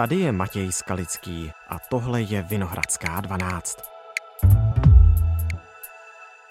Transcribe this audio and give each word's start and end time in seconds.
Tady 0.00 0.16
je 0.16 0.32
Matěj 0.32 0.72
Skalický 0.72 1.50
a 1.68 1.76
tohle 1.90 2.22
je 2.22 2.42
Vinohradská 2.42 3.20
12. 3.20 3.78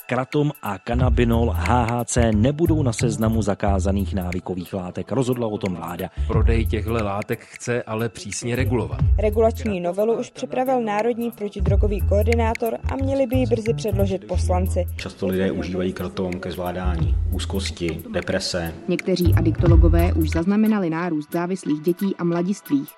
Kratom 0.07 0.52
a 0.61 0.77
kanabinol 0.77 1.54
HHC 1.55 2.17
nebudou 2.35 2.83
na 2.83 2.93
seznamu 2.93 3.41
zakázaných 3.41 4.13
návykových 4.13 4.73
látek. 4.73 5.12
Rozhodla 5.12 5.47
o 5.47 5.57
tom 5.57 5.75
vláda. 5.75 6.09
Prodej 6.27 6.66
těchto 6.66 6.93
látek 6.93 7.39
chce 7.39 7.84
ale 7.84 8.09
přísně 8.09 8.55
regulovat. 8.55 8.99
Regulační 9.20 9.79
novelu 9.79 10.20
už 10.20 10.29
připravil 10.29 10.81
Národní 10.81 11.31
protidrogový 11.31 12.02
koordinátor 12.02 12.77
a 12.91 12.95
měli 12.95 13.27
by 13.27 13.36
ji 13.36 13.45
brzy 13.45 13.73
předložit 13.73 14.27
poslanci. 14.27 14.86
Často 14.95 15.27
lidé 15.27 15.52
užívají 15.52 15.93
kratom 15.93 16.34
ke 16.34 16.52
zvládání 16.52 17.16
úzkosti, 17.31 18.04
deprese. 18.11 18.73
Někteří 18.88 19.34
adiktologové 19.38 20.13
už 20.13 20.29
zaznamenali 20.29 20.89
nárůst 20.89 21.34
závislých 21.34 21.81
dětí 21.81 22.16
a 22.16 22.23
mladistvých. 22.23 22.89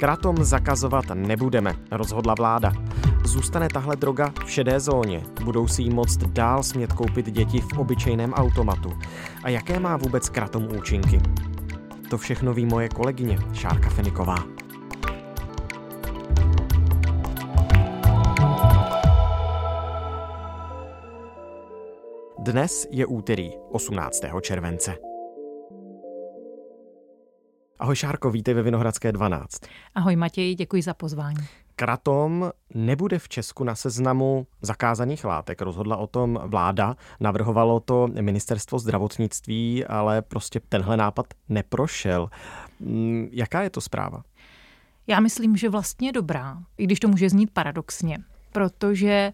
Kratom 0.00 0.44
zakazovat 0.44 1.04
nebudeme, 1.14 1.76
rozhodla 1.90 2.34
vláda. 2.38 2.72
Zůstane 3.24 3.68
tahle 3.68 3.96
droga 3.96 4.32
v 4.44 4.50
šedé 4.50 4.80
zóně. 4.80 5.22
Budou 5.44 5.68
si 5.68 5.82
ji 5.82 5.90
moct 5.90 6.16
dál 6.16 6.62
smět 6.62 6.92
koupit 6.92 7.30
děti 7.30 7.60
v 7.60 7.78
obyčejném 7.78 8.32
automatu. 8.32 8.92
A 9.42 9.48
jaké 9.48 9.80
má 9.80 9.96
vůbec 9.96 10.28
kratom 10.28 10.68
účinky? 10.78 11.20
To 12.10 12.18
všechno 12.18 12.54
ví 12.54 12.66
moje 12.66 12.88
kolegyně 12.88 13.38
Šárka 13.52 13.90
Feniková. 13.90 14.36
Dnes 22.38 22.86
je 22.90 23.06
úterý 23.06 23.50
18. 23.70 24.20
července. 24.40 25.09
Ahoj 27.80 27.96
Šárko, 27.96 28.30
vítej 28.30 28.54
ve 28.54 28.62
Vinohradské 28.62 29.12
12. 29.12 29.60
Ahoj 29.94 30.16
Matěj, 30.16 30.54
děkuji 30.54 30.82
za 30.82 30.94
pozvání. 30.94 31.46
Kratom 31.76 32.50
nebude 32.74 33.18
v 33.18 33.28
Česku 33.28 33.64
na 33.64 33.74
seznamu 33.74 34.46
zakázaných 34.62 35.24
látek. 35.24 35.62
Rozhodla 35.62 35.96
o 35.96 36.06
tom 36.06 36.40
vláda, 36.44 36.96
navrhovalo 37.20 37.80
to 37.80 38.08
ministerstvo 38.20 38.78
zdravotnictví, 38.78 39.84
ale 39.84 40.22
prostě 40.22 40.60
tenhle 40.68 40.96
nápad 40.96 41.26
neprošel. 41.48 42.30
Mm, 42.80 43.28
jaká 43.32 43.62
je 43.62 43.70
to 43.70 43.80
zpráva? 43.80 44.22
Já 45.06 45.20
myslím, 45.20 45.56
že 45.56 45.68
vlastně 45.68 46.12
dobrá, 46.12 46.58
i 46.78 46.84
když 46.84 47.00
to 47.00 47.08
může 47.08 47.30
znít 47.30 47.50
paradoxně, 47.52 48.18
protože 48.52 49.32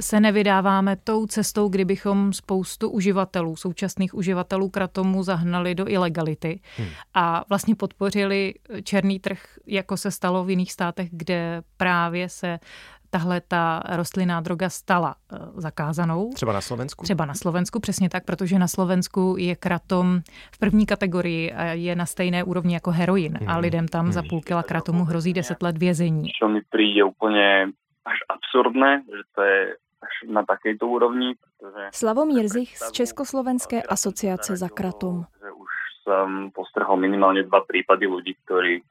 se 0.00 0.20
nevydáváme 0.20 0.96
tou 0.96 1.26
cestou, 1.26 1.68
kdybychom 1.68 2.32
spoustu 2.32 2.90
uživatelů, 2.90 3.56
současných 3.56 4.14
uživatelů 4.14 4.68
kratomu 4.68 5.22
zahnali 5.22 5.74
do 5.74 5.88
ilegality 5.88 6.60
hmm. 6.76 6.88
a 7.14 7.44
vlastně 7.48 7.74
podpořili 7.74 8.54
černý 8.84 9.18
trh, 9.18 9.42
jako 9.66 9.96
se 9.96 10.10
stalo 10.10 10.44
v 10.44 10.50
jiných 10.50 10.72
státech, 10.72 11.08
kde 11.12 11.62
právě 11.76 12.28
se 12.28 12.58
tahle 13.10 13.40
ta 13.48 13.82
rostlinná 13.96 14.40
droga 14.40 14.68
stala 14.68 15.14
eh, 15.14 15.36
zakázanou. 15.54 16.30
Třeba 16.34 16.52
na 16.52 16.60
Slovensku? 16.60 17.04
Třeba 17.04 17.24
na 17.24 17.34
Slovensku, 17.34 17.80
přesně 17.80 18.08
tak, 18.08 18.24
protože 18.24 18.58
na 18.58 18.68
Slovensku 18.68 19.36
je 19.38 19.56
kratom 19.56 20.20
v 20.54 20.58
první 20.58 20.86
kategorii 20.86 21.52
a 21.52 21.64
je 21.64 21.96
na 21.96 22.06
stejné 22.06 22.44
úrovni 22.44 22.74
jako 22.74 22.90
heroin 22.90 23.38
hmm. 23.40 23.48
a 23.48 23.58
lidem 23.58 23.88
tam 23.88 24.04
hmm. 24.04 24.12
za 24.12 24.22
půl 24.28 24.40
kila 24.40 24.62
kratomu 24.62 25.04
hrozí 25.04 25.32
10 25.32 25.62
let 25.62 25.78
vězení. 25.78 26.28
Co 26.42 26.48
mi 26.48 26.60
přijde 26.70 27.04
úplně 27.04 27.66
až 28.04 28.18
absurdné, 28.28 29.02
že 29.06 29.22
to 29.34 29.42
je 29.42 29.76
až 30.02 30.30
na 30.30 30.44
takejto 30.44 30.86
úrovni. 30.86 31.34
Protože 31.58 31.88
Slavomír 31.92 32.48
Zich 32.48 32.78
z 32.78 32.92
Československé 32.92 33.82
asociace 33.82 34.56
za 34.56 34.68
kratom. 34.68 35.24
Že 35.40 35.52
už 35.52 35.70
jsem 36.02 36.50
postrhal 36.54 36.96
minimálně 36.96 37.42
dva 37.42 37.60
případy 37.68 38.06
lidí, 38.06 38.36
kteří 38.44 38.82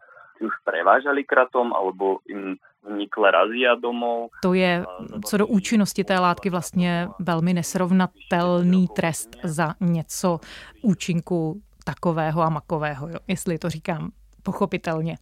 už 0.42 0.54
prevážali 0.64 1.24
kratom, 1.24 1.74
alebo 1.74 2.20
jim 2.28 2.56
vnikla 2.84 3.32
razia 3.32 3.76
domů. 3.76 4.30
To 4.42 4.54
je 4.54 4.86
co 5.26 5.38
do 5.38 5.48
účinnosti 5.48 6.04
té 6.04 6.20
látky 6.20 6.50
vlastně 6.50 7.08
velmi 7.20 7.54
nesrovnatelný 7.54 8.88
trest 8.88 9.30
za 9.44 9.74
něco 9.80 10.40
účinku 10.82 11.62
takového 11.86 12.42
a 12.42 12.50
makového, 12.50 13.08
jo, 13.08 13.16
jestli 13.28 13.58
to 13.58 13.70
říkám 13.70 14.12
pochopitelně. 14.44 15.18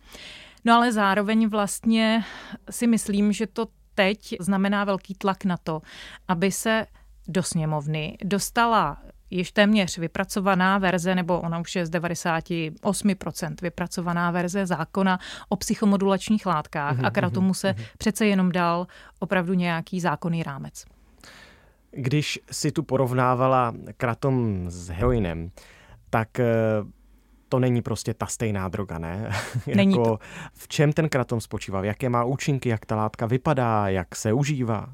No 0.66 0.74
ale 0.74 0.92
zároveň 0.92 1.50
vlastně 1.50 2.24
si 2.70 2.88
myslím, 2.88 3.32
že 3.32 3.48
to 3.48 3.66
teď 3.96 4.36
znamená 4.40 4.84
velký 4.84 5.14
tlak 5.14 5.46
na 5.46 5.58
to, 5.58 5.82
aby 6.28 6.52
se 6.52 6.86
do 7.28 7.44
sněmovny 7.44 8.18
dostala 8.24 8.98
již 9.30 9.52
téměř 9.52 9.98
vypracovaná 9.98 10.78
verze, 10.78 11.16
nebo 11.16 11.42
ona 11.42 11.60
už 11.60 11.76
je 11.76 11.86
z 11.86 11.90
98% 11.90 13.56
vypracovaná 13.62 14.32
verze 14.32 14.66
zákona 14.66 15.20
o 15.50 15.56
psychomodulačních 15.56 16.46
látkách 16.46 16.98
mm-hmm, 16.98 17.06
a 17.06 17.30
k 17.30 17.34
tomu 17.34 17.54
se 17.54 17.72
mm-hmm. 17.72 17.86
přece 17.98 18.26
jenom 18.26 18.52
dal 18.52 18.88
opravdu 19.20 19.54
nějaký 19.54 20.00
zákonný 20.00 20.44
rámec. 20.44 20.86
Když 21.92 22.40
si 22.52 22.72
tu 22.72 22.84
porovnávala 22.84 23.74
kratom 23.98 24.66
s 24.68 24.90
heroinem, 24.90 25.52
tak 26.10 26.40
eh, 26.40 26.46
to 27.50 27.60
není 27.60 27.82
prostě 27.82 28.14
ta 28.14 28.26
stejná 28.26 28.68
droga, 28.68 29.00
ne? 29.00 29.32
Není 29.76 29.92
jako, 29.92 30.04
to. 30.04 30.20
V 30.54 30.68
čem 30.68 30.94
ten 30.94 31.10
kratom 31.10 31.42
spočívá? 31.42 31.84
Jaké 31.84 32.10
má 32.10 32.24
účinky? 32.24 32.70
Jak 32.70 32.86
ta 32.86 32.96
látka 32.96 33.26
vypadá? 33.26 33.88
Jak 33.88 34.16
se 34.16 34.34
užívá? 34.34 34.94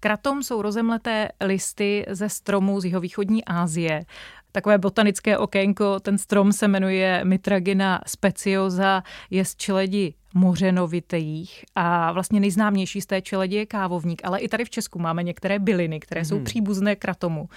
Kratom 0.00 0.42
jsou 0.42 0.62
rozemleté 0.62 1.28
listy 1.40 2.06
ze 2.10 2.28
stromů 2.28 2.80
z 2.80 2.84
jihovýchodní 2.84 3.44
Asie. 3.44 4.04
Takové 4.52 4.78
botanické 4.78 5.38
okénko, 5.38 6.00
ten 6.00 6.18
strom 6.18 6.52
se 6.52 6.68
jmenuje 6.68 7.20
Mitragina 7.24 8.00
speciosa, 8.06 9.02
je 9.30 9.44
z 9.44 9.56
čeledi 9.56 10.14
mořenovitých 10.36 11.64
a 11.74 12.12
vlastně 12.12 12.40
nejznámější 12.40 13.00
z 13.00 13.06
té 13.06 13.22
čeledi 13.22 13.56
je 13.56 13.66
kávovník, 13.66 14.22
ale 14.24 14.38
i 14.38 14.48
tady 14.48 14.64
v 14.64 14.70
Česku 14.70 14.98
máme 14.98 15.22
některé 15.22 15.58
byliny, 15.58 16.00
které 16.00 16.24
jsou 16.24 16.36
hmm. 16.36 16.44
příbuzné 16.44 16.96
kratomu. 16.96 17.48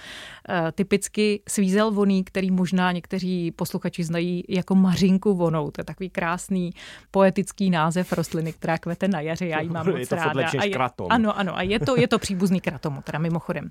E, 0.48 0.72
typicky 0.72 1.42
svízel 1.48 1.90
voný, 1.90 2.24
který 2.24 2.50
možná 2.50 2.92
někteří 2.92 3.50
posluchači 3.50 4.04
znají 4.04 4.44
jako 4.48 4.74
mařinku 4.74 5.34
vonou. 5.34 5.70
To 5.70 5.80
je 5.80 5.84
takový 5.84 6.10
krásný 6.10 6.70
poetický 7.10 7.70
název 7.70 8.12
rostliny, 8.12 8.52
která 8.52 8.78
kvete 8.78 9.08
na 9.08 9.20
jaře. 9.20 9.46
Já 9.46 9.60
ji 9.60 9.68
mám 9.68 9.88
je 9.88 9.98
moc 9.98 10.08
to 10.08 10.16
ráda. 10.16 10.48
A 10.58 10.64
je, 10.64 10.70
kratom. 10.70 11.06
Ano, 11.10 11.38
ano, 11.38 11.56
a 11.56 11.62
je 11.62 11.80
to, 11.80 11.96
je 11.96 12.08
to 12.08 12.18
příbuzný 12.18 12.60
kratomu, 12.60 13.02
teda 13.02 13.18
mimochodem. 13.18 13.70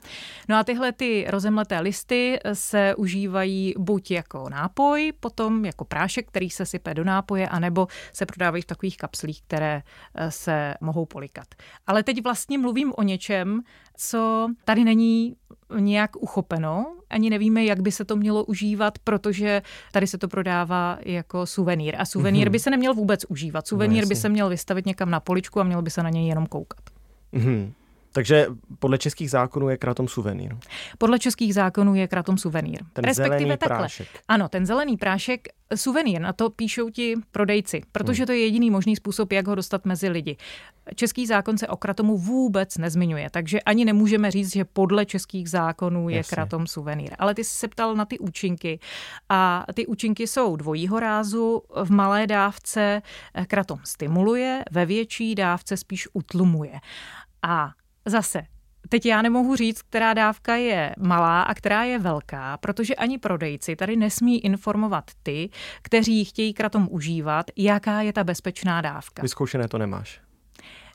No 0.50 0.58
a 0.58 0.64
tyhle 0.64 0.92
ty 0.92 1.26
rozemleté 1.30 1.80
listy 1.80 2.40
se 2.54 2.96
užívají 2.96 3.74
buď 3.78 4.12
jako 4.12 4.50
nápoj, 4.50 5.14
potom 5.20 5.66
jako 5.66 5.86
prášek, 5.86 6.28
který 6.28 6.50
se 6.50 6.66
sype 6.66 6.94
do 6.94 7.04
nápoje, 7.04 7.48
anebo 7.48 7.88
se 8.14 8.26
prodávají 8.26 8.64
v 8.64 8.66
takových 8.66 8.99
kapslích, 9.00 9.42
které 9.42 9.82
eh, 10.16 10.32
se 10.32 10.74
mohou 10.82 11.06
polikat. 11.06 11.48
Ale 11.88 12.04
teď 12.04 12.24
vlastně 12.24 12.58
mluvím 12.58 12.94
o 12.98 13.04
něčem, 13.04 13.62
co 13.98 14.48
tady 14.66 14.84
není 14.84 15.36
nějak 15.80 16.16
uchopeno, 16.16 16.96
ani 17.10 17.30
nevíme, 17.30 17.64
jak 17.64 17.80
by 17.80 17.92
se 17.92 18.06
to 18.06 18.16
mělo 18.16 18.46
užívat, 18.46 19.00
protože 19.00 19.62
tady 19.92 20.08
se 20.08 20.18
to 20.18 20.28
prodává 20.28 20.98
jako 21.06 21.46
suvenýr. 21.46 21.96
A 21.98 22.06
suvenýr 22.06 22.48
mm-hmm. 22.48 22.52
by 22.52 22.60
se 22.60 22.70
neměl 22.70 22.94
vůbec 22.94 23.26
užívat. 23.30 23.68
Suvenýr 23.68 24.04
no, 24.04 24.10
by 24.10 24.16
se 24.16 24.30
měl 24.30 24.50
vystavit 24.50 24.86
někam 24.86 25.10
na 25.10 25.20
poličku 25.20 25.60
a 25.60 25.64
měl 25.64 25.82
by 25.82 25.90
se 25.90 26.04
na 26.04 26.10
něj 26.10 26.28
jenom 26.28 26.46
koukat. 26.46 26.82
Mm-hmm. 27.34 27.74
Takže 28.12 28.48
podle 28.80 28.98
českých 28.98 29.32
zákonů 29.32 29.70
je 29.70 29.78
kratom 29.78 30.08
suvenýr. 30.08 30.56
Podle 30.98 31.20
českých 31.20 31.54
zákonů 31.54 31.96
je 31.96 32.08
kratom 32.08 32.38
suvenýr. 32.38 32.80
Ten 32.94 33.06
Respektive 33.06 33.40
zelený 33.40 33.58
takhle. 33.58 33.78
prášek. 33.78 34.08
Ano, 34.28 34.50
ten 34.50 34.66
zelený 34.66 34.98
prášek, 34.98 35.48
suvenýr, 35.76 36.22
na 36.22 36.34
to 36.34 36.50
píšou 36.50 36.90
ti 36.90 37.16
prodejci, 37.32 37.82
protože 37.92 38.22
hmm. 38.22 38.26
to 38.26 38.32
je 38.32 38.40
jediný 38.40 38.72
možný 38.72 38.96
způsob, 38.96 39.32
jak 39.32 39.48
ho 39.48 39.56
dostat 39.56 39.86
mezi 39.86 40.10
lidi. 40.10 40.38
Český 40.96 41.28
zákon 41.28 41.58
se 41.58 41.68
o 41.68 41.78
kratomu 41.78 42.18
vůbec 42.18 42.78
nezmiňuje, 42.78 43.30
takže 43.32 43.62
ani 43.62 43.86
nemůžeme 43.86 44.32
říct, 44.32 44.54
že 44.54 44.66
podle 44.66 45.06
českých 45.06 45.50
zákonů 45.50 46.10
je 46.10 46.18
Jasně. 46.18 46.36
kratom 46.36 46.68
suvenýr. 46.68 47.16
Ale 47.20 47.36
ty 47.36 47.44
jsi 47.44 47.56
se 47.56 47.68
ptal 47.68 47.96
na 47.96 48.06
ty 48.06 48.20
účinky 48.20 48.80
a 49.30 49.66
ty 49.74 49.88
účinky 49.88 50.28
jsou 50.28 50.56
dvojího 50.56 51.00
rázu. 51.00 51.62
V 51.84 51.92
malé 51.92 52.28
dávce 52.28 53.02
kratom 53.48 53.80
stimuluje, 53.84 54.64
ve 54.72 54.86
větší 54.86 55.36
dávce 55.36 55.78
spíš 55.78 56.08
utlumuje. 56.14 56.74
A 57.42 57.72
Zase, 58.10 58.44
Teď 58.90 59.06
já 59.06 59.22
nemohu 59.22 59.56
říct, 59.56 59.82
která 59.82 60.14
dávka 60.14 60.56
je 60.56 60.96
malá 61.00 61.42
a 61.42 61.54
která 61.54 61.84
je 61.84 62.00
velká, 62.00 62.58
protože 62.58 62.96
ani 62.96 63.18
prodejci 63.18 63.76
tady 63.76 63.96
nesmí 63.96 64.46
informovat 64.46 65.12
ty, 65.24 65.50
kteří 65.82 66.26
chtějí 66.26 66.54
kratom 66.54 66.88
užívat, 66.92 67.46
jaká 67.56 68.02
je 68.02 68.14
ta 68.14 68.24
bezpečná 68.24 68.82
dávka. 68.82 69.22
Vyzkoušené 69.22 69.68
to 69.68 69.78
nemáš. 69.78 70.22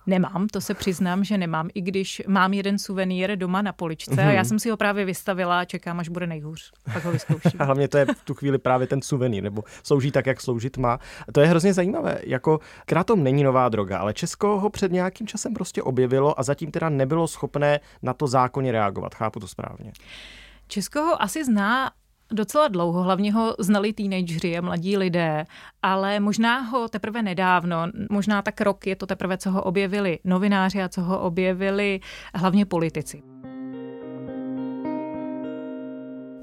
Nemám, 0.07 0.47
to 0.47 0.61
se 0.61 0.75
přiznám, 0.75 1.25
že 1.25 1.39
nemám, 1.39 1.69
i 1.75 1.81
když 1.81 2.23
mám 2.27 2.53
jeden 2.53 2.79
suvenýr 2.79 3.37
doma 3.37 3.63
na 3.63 3.73
poličce 3.73 4.11
mm-hmm. 4.11 4.29
a 4.29 4.33
já 4.33 4.41
mhm. 4.41 4.49
jsem 4.49 4.59
si 4.59 4.71
ho 4.71 4.77
právě 4.77 5.05
vystavila 5.05 5.61
a 5.61 5.65
čekám, 5.65 6.01
až 6.01 6.09
bude 6.09 6.27
nejhůř. 6.27 6.73
Pak 6.93 7.05
ho 7.05 7.13
vyzkouším. 7.13 7.51
a 7.59 7.65
hlavně 7.65 7.89
to 7.89 7.99
je 7.99 8.07
v 8.07 8.23
tu 8.25 8.35
chvíli 8.35 8.59
právě 8.59 8.87
ten 8.87 9.03
suvenýr, 9.03 9.43
nebo 9.43 9.63
slouží 9.83 10.11
tak, 10.11 10.27
jak 10.27 10.41
sloužit 10.41 10.77
má. 10.77 10.99
To 11.33 11.41
je 11.41 11.47
hrozně 11.47 11.75
zajímavé. 11.75 12.19
Jako 12.25 12.61
kratom 12.87 13.25
není 13.25 13.43
nová 13.43 13.69
droga, 13.69 13.99
ale 13.99 14.15
Česko 14.15 14.61
ho 14.61 14.71
před 14.71 14.93
nějakým 14.93 15.27
časem 15.27 15.55
prostě 15.55 15.83
objevilo 15.83 16.41
a 16.41 16.43
zatím 16.43 16.71
teda 16.71 16.89
nebylo 16.89 17.29
schopné 17.29 17.81
na 18.03 18.15
to 18.15 18.27
zákonně 18.27 18.73
reagovat. 18.73 19.15
Chápu 19.15 19.41
to 19.41 19.49
správně. 19.49 19.93
Česko 20.69 21.01
ho 21.01 21.23
asi 21.23 21.45
zná 21.45 21.91
docela 22.35 22.69
dlouho, 22.69 23.03
hlavně 23.03 23.33
ho 23.33 23.55
znali 23.59 23.93
teenageři 23.93 24.59
a 24.59 24.61
mladí 24.61 24.97
lidé, 24.97 25.45
ale 25.83 26.21
možná 26.21 26.61
ho 26.61 26.89
teprve 26.89 27.23
nedávno, 27.23 27.87
možná 28.11 28.43
tak 28.43 28.61
rok 28.61 28.87
je 28.87 28.97
to 28.97 29.07
teprve, 29.07 29.39
co 29.39 29.51
ho 29.51 29.63
objevili 29.63 30.19
novináři 30.25 30.83
a 30.83 30.89
co 30.89 31.03
ho 31.03 31.21
objevili 31.21 32.01
hlavně 32.35 32.67
politici. 32.67 33.34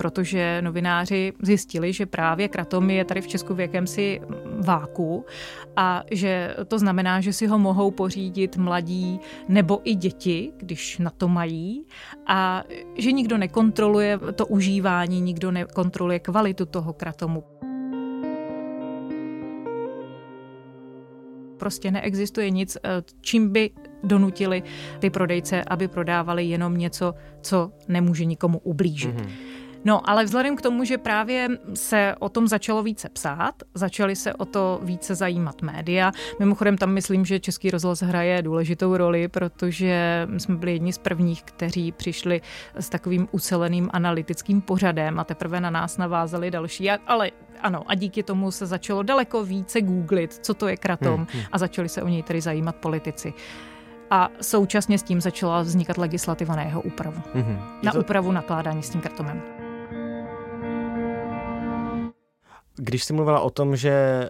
Protože 0.01 0.61
novináři 0.61 1.33
zjistili, 1.41 1.93
že 1.93 2.05
právě 2.05 2.47
kratom 2.47 2.89
je 2.89 3.05
tady 3.05 3.21
v 3.21 3.27
Česku 3.27 3.53
v 3.53 3.59
jakémsi 3.59 4.21
váku 4.65 5.25
a 5.75 6.03
že 6.11 6.55
to 6.67 6.79
znamená, 6.79 7.21
že 7.21 7.33
si 7.33 7.47
ho 7.47 7.59
mohou 7.59 7.91
pořídit 7.91 8.57
mladí 8.57 9.19
nebo 9.47 9.81
i 9.83 9.95
děti, 9.95 10.53
když 10.57 10.97
na 10.97 11.09
to 11.09 11.27
mají 11.27 11.85
a 12.27 12.63
že 12.97 13.11
nikdo 13.11 13.37
nekontroluje 13.37 14.19
to 14.35 14.47
užívání, 14.47 15.21
nikdo 15.21 15.51
nekontroluje 15.51 16.19
kvalitu 16.19 16.65
toho 16.65 16.93
kratomu. 16.93 17.43
prostě 21.57 21.91
neexistuje 21.91 22.49
nic, 22.49 22.77
eh, 22.77 23.03
čím 23.21 23.53
by 23.53 23.69
donutili 24.03 24.63
ty 24.99 25.09
prodejce, 25.09 25.63
aby 25.63 25.87
prodávali 25.87 26.45
jenom 26.45 26.77
něco, 26.77 27.13
co 27.41 27.71
nemůže 27.87 28.25
nikomu 28.25 28.59
ublížit. 28.59 29.15
Mm-hmm. 29.15 29.60
No, 29.85 30.09
ale 30.09 30.23
vzhledem 30.23 30.55
k 30.55 30.61
tomu, 30.61 30.83
že 30.83 30.97
právě 30.97 31.47
se 31.73 32.15
o 32.19 32.29
tom 32.29 32.47
začalo 32.47 32.83
více 32.83 33.09
psát, 33.09 33.55
začaly 33.73 34.15
se 34.15 34.33
o 34.33 34.45
to 34.45 34.79
více 34.83 35.15
zajímat 35.15 35.61
média. 35.61 36.11
Mimochodem 36.39 36.77
tam 36.77 36.91
myslím, 36.91 37.25
že 37.25 37.39
Český 37.39 37.71
rozhlas 37.71 38.01
hraje 38.01 38.41
důležitou 38.41 38.97
roli, 38.97 39.27
protože 39.27 40.27
jsme 40.37 40.55
byli 40.55 40.71
jedni 40.71 40.93
z 40.93 40.97
prvních, 40.97 41.43
kteří 41.43 41.91
přišli 41.91 42.41
s 42.75 42.89
takovým 42.89 43.27
uceleným 43.31 43.89
analytickým 43.93 44.61
pořadem 44.61 45.19
a 45.19 45.23
teprve 45.23 45.61
na 45.61 45.69
nás 45.69 45.97
navázali 45.97 46.51
další. 46.51 46.91
Ale 46.91 47.31
ano, 47.61 47.83
a 47.87 47.95
díky 47.95 48.23
tomu 48.23 48.51
se 48.51 48.65
začalo 48.65 49.03
daleko 49.03 49.45
více 49.45 49.81
googlit, 49.81 50.33
co 50.33 50.53
to 50.53 50.67
je 50.67 50.77
kratom 50.77 51.15
hmm, 51.15 51.27
hmm. 51.33 51.43
a 51.51 51.57
začali 51.57 51.89
se 51.89 52.01
o 52.01 52.07
něj 52.07 52.23
tedy 52.23 52.41
zajímat 52.41 52.75
politici 52.75 53.33
a 54.11 54.29
současně 54.41 54.97
s 54.97 55.03
tím 55.03 55.21
začala 55.21 55.61
vznikat 55.61 55.97
legislativa 55.97 56.55
na 56.55 56.63
jeho 56.63 56.81
úpravu. 56.81 57.21
Mm-hmm. 57.35 57.59
Na 57.83 57.91
to... 57.91 57.99
úpravu 57.99 58.31
nakládání 58.31 58.83
s 58.83 58.89
tím 58.89 59.01
kartomem. 59.01 59.41
Když 62.83 63.03
jsi 63.03 63.13
mluvila 63.13 63.39
o 63.39 63.49
tom, 63.49 63.75
že 63.75 64.29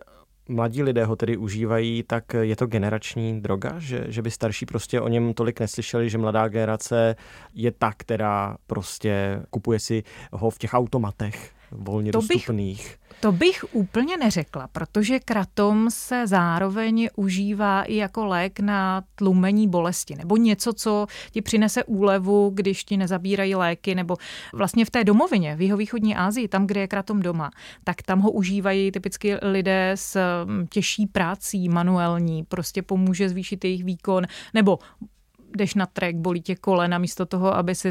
mladí 0.50 0.84
lidé 0.84 1.06
ho 1.06 1.16
tedy 1.16 1.38
užívají, 1.38 2.04
tak 2.04 2.24
je 2.42 2.56
to 2.56 2.68
generační 2.68 3.42
droga, 3.42 3.74
že, 3.78 4.06
že 4.08 4.22
by 4.22 4.32
starší 4.32 4.66
prostě 4.66 5.02
o 5.02 5.08
něm 5.08 5.34
tolik 5.34 5.60
neslyšeli, 5.60 6.10
že 6.10 6.18
mladá 6.18 6.48
generace 6.48 7.16
je 7.54 7.72
ta, 7.72 7.94
která 7.98 8.58
prostě 8.68 9.42
kupuje 9.50 9.80
si 9.80 10.04
ho 10.32 10.50
v 10.50 10.58
těch 10.58 10.74
automatech 10.74 11.52
volně 11.72 12.12
to 12.12 12.18
dostupných. 12.18 12.78
Bych, 12.78 12.98
to 13.20 13.32
bych 13.32 13.66
úplně 13.72 14.18
neřekla, 14.18 14.68
protože 14.68 15.20
kratom 15.20 15.88
se 15.92 16.28
zároveň 16.28 17.10
užívá 17.16 17.84
i 17.84 17.96
jako 17.96 18.26
lék 18.26 18.60
na 18.60 19.04
tlumení 19.16 19.68
bolesti, 19.68 20.16
nebo 20.16 20.38
něco, 20.38 20.74
co 20.74 21.08
ti 21.32 21.42
přinese 21.42 21.84
úlevu, 21.84 22.52
když 22.54 22.84
ti 22.84 22.98
nezabírají 22.98 23.56
léky, 23.56 23.96
nebo 23.96 24.18
vlastně 24.54 24.86
v 24.86 24.90
té 24.90 25.04
domovině, 25.04 25.56
v 25.56 25.62
jihovýchodní 25.62 26.16
Asii, 26.16 26.48
tam, 26.48 26.68
kde 26.68 26.82
je 26.82 26.88
kratom 26.88 27.22
doma, 27.22 27.52
tak 27.84 28.02
tam 28.02 28.20
ho 28.20 28.32
užívají 28.32 28.92
typicky 28.92 29.36
lidé 29.42 29.92
s 29.96 30.44
mm, 30.46 30.68
těžší 30.68 31.08
prací, 31.08 31.70
manuální, 31.70 32.44
prostě 32.44 32.82
pomůže 32.82 33.30
zvýšit 33.30 33.64
jejich 33.64 33.84
výkon, 33.84 34.24
nebo 34.54 34.80
jdeš 35.58 35.76
na 35.76 35.86
trek, 35.86 36.16
bolí 36.16 36.42
tě 36.42 36.56
kolena, 36.56 36.98
místo 36.98 37.26
toho, 37.26 37.56
aby 37.56 37.76
si 37.76 37.90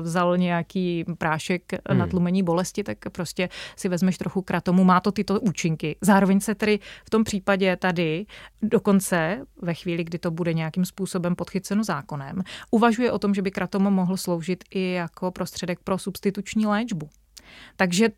vzal 0.00 0.36
nějaký 0.36 1.04
prášek 1.18 1.72
hmm. 1.88 1.98
na 1.98 2.06
tlumení 2.06 2.42
bolesti, 2.42 2.82
tak 2.82 2.98
prostě 3.12 3.48
si 3.76 3.88
vezmeš 3.88 4.18
trochu 4.18 4.42
kratomu. 4.42 4.84
Má 4.84 5.00
to 5.00 5.12
tyto 5.12 5.40
účinky. 5.40 5.96
Zároveň 6.00 6.40
se 6.40 6.54
tedy 6.54 6.78
v 7.06 7.10
tom 7.10 7.24
případě 7.24 7.76
tady 7.76 8.26
dokonce 8.62 9.46
ve 9.62 9.74
chvíli, 9.74 10.04
kdy 10.04 10.18
to 10.18 10.30
bude 10.30 10.54
nějakým 10.54 10.84
způsobem 10.84 11.36
podchyceno 11.36 11.84
zákonem, 11.84 12.42
uvažuje 12.70 13.12
o 13.12 13.18
tom, 13.18 13.34
že 13.34 13.42
by 13.42 13.50
kratom 13.50 13.82
mohl 13.82 14.16
sloužit 14.16 14.64
i 14.70 14.90
jako 14.90 15.30
prostředek 15.30 15.78
pro 15.84 15.98
substituční 15.98 16.66
léčbu. 16.66 17.08
Takže 17.76 18.08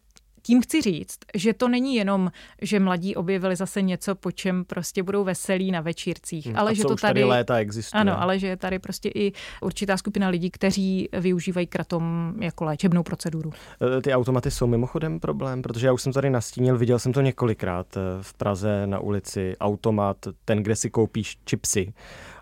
tím 0.42 0.62
chci 0.62 0.82
říct, 0.82 1.18
že 1.34 1.52
to 1.52 1.68
není 1.68 1.94
jenom, 1.94 2.32
že 2.62 2.80
mladí 2.80 3.16
objevili 3.16 3.56
zase 3.56 3.82
něco, 3.82 4.14
po 4.14 4.32
čem 4.32 4.64
prostě 4.64 5.02
budou 5.02 5.24
veselí 5.24 5.70
na 5.70 5.80
večírcích, 5.80 6.46
hmm, 6.46 6.58
ale 6.58 6.74
že 6.74 6.82
to 6.82 6.88
tady, 6.88 6.98
tady 6.98 7.24
léta 7.24 7.56
existuje. 7.58 8.00
Ano, 8.00 8.22
ale 8.22 8.38
že 8.38 8.46
je 8.46 8.56
tady 8.56 8.78
prostě 8.78 9.08
i 9.14 9.32
určitá 9.60 9.96
skupina 9.96 10.28
lidí, 10.28 10.50
kteří 10.50 11.08
využívají 11.12 11.66
kratom 11.66 12.34
jako 12.40 12.64
léčebnou 12.64 13.02
proceduru. 13.02 13.52
E, 13.98 14.02
ty 14.02 14.14
automaty 14.14 14.50
jsou 14.50 14.66
mimochodem 14.66 15.20
problém, 15.20 15.62
protože 15.62 15.86
já 15.86 15.92
už 15.92 16.02
jsem 16.02 16.12
tady 16.12 16.30
nastínil, 16.30 16.78
viděl 16.78 16.98
jsem 16.98 17.12
to 17.12 17.20
několikrát 17.20 17.96
e, 17.96 18.00
v 18.20 18.34
Praze 18.34 18.86
na 18.86 18.98
ulici, 18.98 19.56
automat, 19.60 20.16
ten, 20.44 20.62
kde 20.62 20.76
si 20.76 20.90
koupíš 20.90 21.38
čipsy 21.44 21.94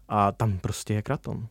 a 0.08 0.32
tam 0.32 0.58
prostě 0.58 0.94
je 0.94 1.03
kratom. 1.03 1.46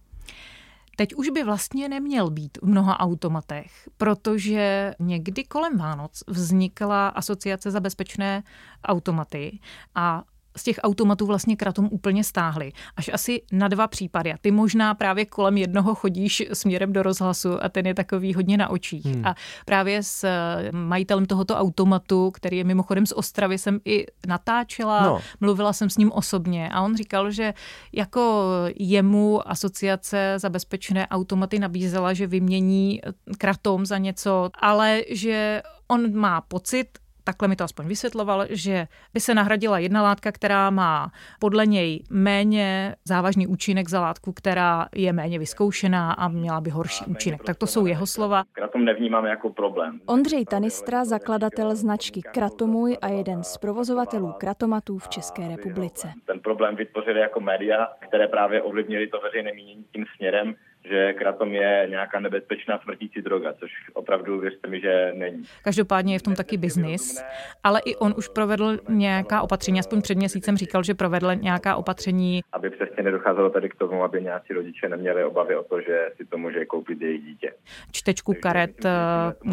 Teď 1.00 1.16
už 1.16 1.30
by 1.30 1.44
vlastně 1.44 1.90
neměl 1.90 2.30
být 2.30 2.58
v 2.62 2.66
mnoha 2.66 3.00
automatech, 3.00 3.90
protože 3.98 4.94
někdy 5.00 5.44
kolem 5.44 5.78
Vánoc 5.78 6.24
vznikla 6.28 7.08
asociace 7.08 7.72
za 7.72 7.80
bezpečné 7.80 8.44
automaty 8.86 9.60
a 9.96 10.24
z 10.60 10.64
těch 10.64 10.80
automatů 10.84 11.26
vlastně 11.26 11.56
kratom 11.56 11.90
úplně 11.92 12.24
stáhli. 12.24 12.72
Až 12.96 13.10
asi 13.14 13.42
na 13.52 13.68
dva 13.68 13.88
případy. 13.88 14.34
A 14.34 14.38
ty 14.42 14.52
možná 14.52 14.94
právě 14.94 15.26
kolem 15.26 15.58
jednoho 15.58 15.96
chodíš 15.96 16.44
směrem 16.54 16.94
do 16.94 17.04
rozhlasu 17.04 17.64
a 17.64 17.70
ten 17.70 17.88
je 17.88 17.94
takový 17.94 18.34
hodně 18.34 18.58
na 18.58 18.70
očích. 18.70 19.06
Hmm. 19.06 19.28
A 19.28 19.36
právě 19.66 20.04
s 20.04 20.24
eh, 20.24 20.72
majitelem 20.72 21.26
tohoto 21.26 21.56
automatu, 21.56 22.32
který 22.32 22.58
je 22.58 22.64
mimochodem 22.64 23.06
z 23.06 23.12
Ostravy, 23.12 23.58
jsem 23.58 23.80
i 23.86 24.06
natáčela, 24.28 25.04
no. 25.04 25.20
mluvila 25.40 25.74
jsem 25.74 25.90
s 25.90 25.98
ním 25.98 26.12
osobně 26.12 26.70
a 26.70 26.82
on 26.82 26.98
říkal, 26.98 27.32
že 27.32 27.54
jako 27.94 28.46
jemu 28.76 29.50
asociace 29.50 30.34
za 30.38 30.50
bezpečné 30.50 31.08
automaty 31.08 31.60
nabízela, 31.60 32.14
že 32.14 32.28
vymění 32.28 33.02
kratom 33.38 33.86
za 33.86 33.98
něco, 33.98 34.50
ale 34.54 35.02
že 35.10 35.62
on 35.88 36.16
má 36.16 36.42
pocit, 36.42 36.88
takhle 37.30 37.48
mi 37.48 37.56
to 37.56 37.64
aspoň 37.64 37.88
vysvětloval, 37.88 38.46
že 38.50 38.88
by 39.14 39.20
se 39.20 39.36
nahradila 39.36 39.80
jedna 39.80 40.02
látka, 40.02 40.32
která 40.32 40.70
má 40.70 41.12
podle 41.40 41.66
něj 41.66 42.04
méně 42.10 42.96
závažný 43.06 43.48
účinek 43.48 43.90
za 43.90 44.02
látku, 44.02 44.34
která 44.34 44.88
je 44.96 45.14
méně 45.14 45.40
vyzkoušená 45.40 46.14
a 46.14 46.28
měla 46.28 46.62
by 46.62 46.70
horší 46.70 47.06
účinek. 47.06 47.44
Tak 47.44 47.58
to 47.58 47.68
jsou 47.68 47.86
jeho 47.86 48.08
slova. 48.08 48.44
Kratom 48.52 48.86
nevnímám 48.86 49.26
jako 49.26 49.50
problém. 49.50 50.00
Ondřej 50.06 50.46
Tanistra, 50.46 51.06
zakladatel 51.06 51.76
značky 51.76 52.22
Kratomuj 52.22 52.98
a 53.02 53.08
jeden 53.08 53.44
z 53.44 53.58
provozovatelů 53.58 54.34
kratomatů 54.40 54.98
v 54.98 55.10
České 55.10 55.48
republice. 55.48 56.14
Ten 56.26 56.40
problém 56.40 56.76
vytvořili 56.76 57.20
jako 57.20 57.40
média, 57.40 57.88
které 58.00 58.28
právě 58.28 58.62
ovlivnili 58.62 59.08
to 59.08 59.20
veřejné 59.20 59.54
mínění 59.54 59.86
tím 59.94 60.06
směrem, 60.16 60.56
že 60.86 61.14
kratom 61.14 61.54
je 61.54 61.88
nějaká 61.90 62.20
nebezpečná 62.20 62.80
smrtící 62.84 63.22
droga, 63.22 63.54
což 63.54 63.72
opravdu 63.94 64.40
věřte 64.40 64.68
mi, 64.68 64.82
že 64.82 65.12
není. 65.16 65.44
Každopádně 65.64 66.16
je 66.16 66.20
v 66.20 66.22
tom 66.22 66.36
taky 66.36 66.58
biznis, 66.58 67.24
ale 67.64 67.82
i 67.86 67.96
on 67.96 68.14
už 68.18 68.28
provedl 68.28 68.78
nějaká 68.90 69.42
opatření, 69.42 69.80
aspoň 69.80 70.02
před 70.02 70.18
měsícem 70.18 70.58
říkal, 70.58 70.84
že 70.84 70.94
provedl 70.94 71.36
nějaká 71.36 71.76
opatření. 71.76 72.42
Aby 72.54 72.70
přesně 72.70 73.04
nedocházelo 73.04 73.50
tady 73.50 73.70
k 73.70 73.76
tomu, 73.76 74.04
aby 74.04 74.22
nějací 74.22 74.54
rodiče 74.54 74.90
neměli 74.90 75.24
obavy 75.24 75.56
o 75.56 75.64
to, 75.64 75.82
že 75.82 76.10
si 76.18 76.26
to 76.26 76.38
může 76.38 76.66
koupit 76.66 77.02
jejich 77.02 77.24
dítě. 77.24 77.54
Čtečku 77.92 78.34
karet, 78.42 78.86
eh, 78.86 78.90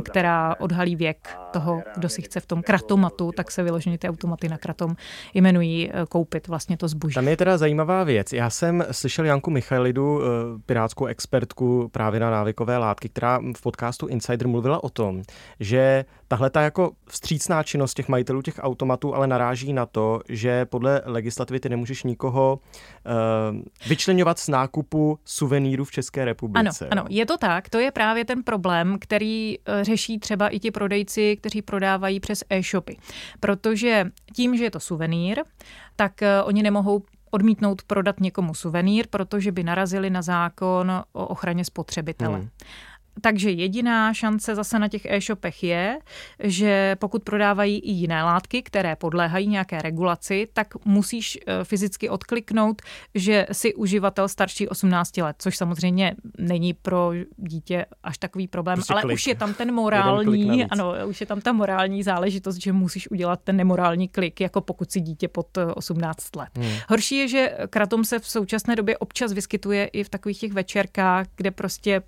která 0.02 0.54
odhalí 0.60 0.96
věk 0.96 1.28
toho, 1.52 1.82
kdo 1.96 2.08
si 2.08 2.22
chce 2.22 2.40
v 2.40 2.46
tom 2.46 2.62
kratomatu, 2.62 3.32
tak 3.36 3.50
se 3.50 3.62
vyloženě 3.62 3.98
ty 3.98 4.08
automaty 4.08 4.48
na 4.48 4.58
kratom 4.58 4.96
jmenují 5.34 5.90
eh, 5.90 6.06
koupit 6.08 6.48
vlastně 6.48 6.76
to 6.76 6.88
zboží. 6.88 7.14
Tam 7.14 7.28
je 7.28 7.36
teda 7.36 7.58
zajímavá 7.58 8.04
věc. 8.04 8.32
Já 8.32 8.50
jsem 8.50 8.84
slyšel 8.90 9.24
Janku 9.24 9.50
Michailidu, 9.50 10.22
eh, 10.22 10.26
pirátskou 10.66 11.06
expertku 11.16 11.88
právě 11.92 12.20
na 12.20 12.30
návykové 12.30 12.78
látky, 12.78 13.08
která 13.08 13.40
v 13.56 13.62
podcastu 13.62 14.06
Insider 14.06 14.48
mluvila 14.48 14.84
o 14.84 14.88
tom, 14.88 15.22
že 15.60 16.04
tahle 16.28 16.50
ta 16.50 16.60
jako 16.62 16.92
vstřícná 17.08 17.62
činnost 17.62 17.94
těch 17.94 18.08
majitelů 18.08 18.42
těch 18.42 18.54
automatů 18.60 19.14
ale 19.14 19.26
naráží 19.26 19.72
na 19.72 19.86
to, 19.86 20.20
že 20.28 20.64
podle 20.64 21.02
legislativy 21.04 21.60
ty 21.60 21.68
nemůžeš 21.68 22.02
nikoho 22.02 22.58
uh, 22.60 23.88
vyčlenovat 23.88 24.38
z 24.38 24.48
nákupu 24.48 25.18
suvenýrů 25.24 25.84
v 25.84 25.90
České 25.90 26.24
republice. 26.24 26.88
Ano, 26.90 27.02
ano, 27.02 27.04
je 27.08 27.26
to 27.26 27.38
tak. 27.38 27.68
To 27.68 27.78
je 27.78 27.90
právě 27.90 28.24
ten 28.24 28.42
problém, 28.42 28.98
který 29.00 29.58
uh, 29.58 29.64
řeší 29.82 30.18
třeba 30.18 30.48
i 30.48 30.58
ti 30.58 30.70
prodejci, 30.70 31.36
kteří 31.36 31.62
prodávají 31.62 32.20
přes 32.20 32.44
e-shopy. 32.50 32.96
Protože 33.40 34.04
tím, 34.36 34.56
že 34.56 34.64
je 34.64 34.70
to 34.70 34.80
suvenýr, 34.80 35.42
tak 35.96 36.12
uh, 36.22 36.48
oni 36.48 36.62
nemohou 36.62 37.02
odmítnout 37.30 37.82
prodat 37.82 38.20
někomu 38.20 38.54
suvenýr, 38.54 39.06
protože 39.10 39.52
by 39.52 39.62
narazili 39.62 40.10
na 40.10 40.22
zákon 40.22 41.02
o 41.12 41.26
ochraně 41.26 41.64
spotřebitele. 41.64 42.38
Hmm. 42.38 42.48
Takže 43.20 43.50
jediná 43.50 44.14
šance 44.14 44.54
zase 44.54 44.78
na 44.78 44.88
těch 44.88 45.06
e-shopech 45.06 45.62
je, 45.62 45.98
že 46.38 46.96
pokud 46.98 47.22
prodávají 47.22 47.78
i 47.78 47.90
jiné 47.90 48.22
látky, 48.22 48.62
které 48.62 48.96
podléhají 48.96 49.46
nějaké 49.46 49.82
regulaci, 49.82 50.48
tak 50.52 50.84
musíš 50.84 51.38
eh, 51.46 51.64
fyzicky 51.64 52.08
odkliknout, 52.08 52.82
že 53.14 53.46
si 53.52 53.74
uživatel 53.74 54.28
starší 54.28 54.68
18 54.68 55.16
let, 55.16 55.36
což 55.38 55.56
samozřejmě 55.56 56.14
není 56.38 56.74
pro 56.74 57.12
dítě 57.36 57.86
až 58.02 58.18
takový 58.18 58.48
problém, 58.48 58.76
prostě 58.76 58.92
ale 58.92 59.02
klik. 59.02 59.14
už 59.14 59.26
je 59.26 59.34
tam 59.34 59.54
ten 59.54 59.74
morální, 59.74 60.64
ano, 60.64 60.94
už 61.06 61.20
je 61.20 61.26
tam 61.26 61.40
ta 61.40 61.52
morální 61.52 62.02
záležitost, 62.02 62.56
že 62.56 62.72
musíš 62.72 63.10
udělat 63.10 63.40
ten 63.44 63.56
nemorální 63.56 64.08
klik, 64.08 64.40
jako 64.40 64.60
pokud 64.60 64.92
si 64.92 65.00
dítě 65.00 65.28
pod 65.28 65.58
18 65.74 66.36
let. 66.36 66.48
Hmm. 66.56 66.72
Horší 66.88 67.16
je, 67.16 67.28
že 67.28 67.56
kratom 67.70 68.04
se 68.04 68.18
v 68.18 68.28
současné 68.28 68.76
době 68.76 68.98
občas 68.98 69.32
vyskytuje 69.32 69.86
i 69.86 70.04
v 70.04 70.08
takových 70.08 70.40
těch 70.40 70.52
večerkách, 70.52 71.26
kde 71.36 71.50
prostě 71.50 72.02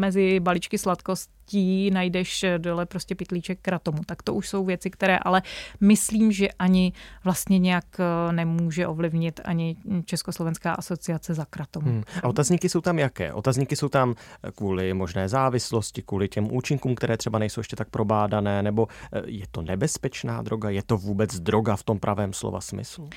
mezi 0.00 0.39
balíčky 0.40 0.78
sladkostí 0.78 1.90
najdeš 1.90 2.44
dole 2.58 2.86
prostě 2.86 3.14
pitlíček 3.14 3.58
kratomu. 3.62 3.98
Tak 4.06 4.22
to 4.22 4.34
už 4.34 4.48
jsou 4.48 4.64
věci, 4.64 4.90
které 4.90 5.18
ale 5.18 5.42
myslím, 5.80 6.32
že 6.32 6.48
ani 6.48 6.92
vlastně 7.24 7.58
nějak 7.58 7.84
eh, 7.98 8.32
nemůže 8.32 8.86
ovlivnit 8.86 9.40
ani 9.44 9.76
Československá 10.04 10.72
asociace 10.72 11.34
za 11.34 11.44
kratom. 11.44 11.84
Hmm. 11.84 12.02
A 12.22 12.28
otazníky 12.28 12.68
jsou 12.68 12.80
tam 12.80 12.98
jaké? 12.98 13.32
Otazníky 13.32 13.76
jsou 13.76 13.88
tam 13.88 14.14
kvůli 14.54 14.94
možné 14.94 15.28
závislosti, 15.28 16.02
kvůli 16.02 16.28
těm 16.28 16.52
účinkům, 16.52 16.94
které 16.94 17.16
třeba 17.16 17.38
nejsou 17.38 17.60
ještě 17.60 17.76
tak 17.76 17.90
probádané, 17.90 18.62
nebo 18.62 18.88
eh, 19.12 19.22
je 19.26 19.46
to 19.50 19.62
nebezpečná 19.62 20.42
droga? 20.42 20.70
Je 20.70 20.82
to 20.82 20.96
vůbec 20.96 21.40
droga 21.40 21.76
v 21.76 21.82
tom 21.82 21.98
pravém 21.98 22.32
slova 22.32 22.60
smyslu? 22.60 23.08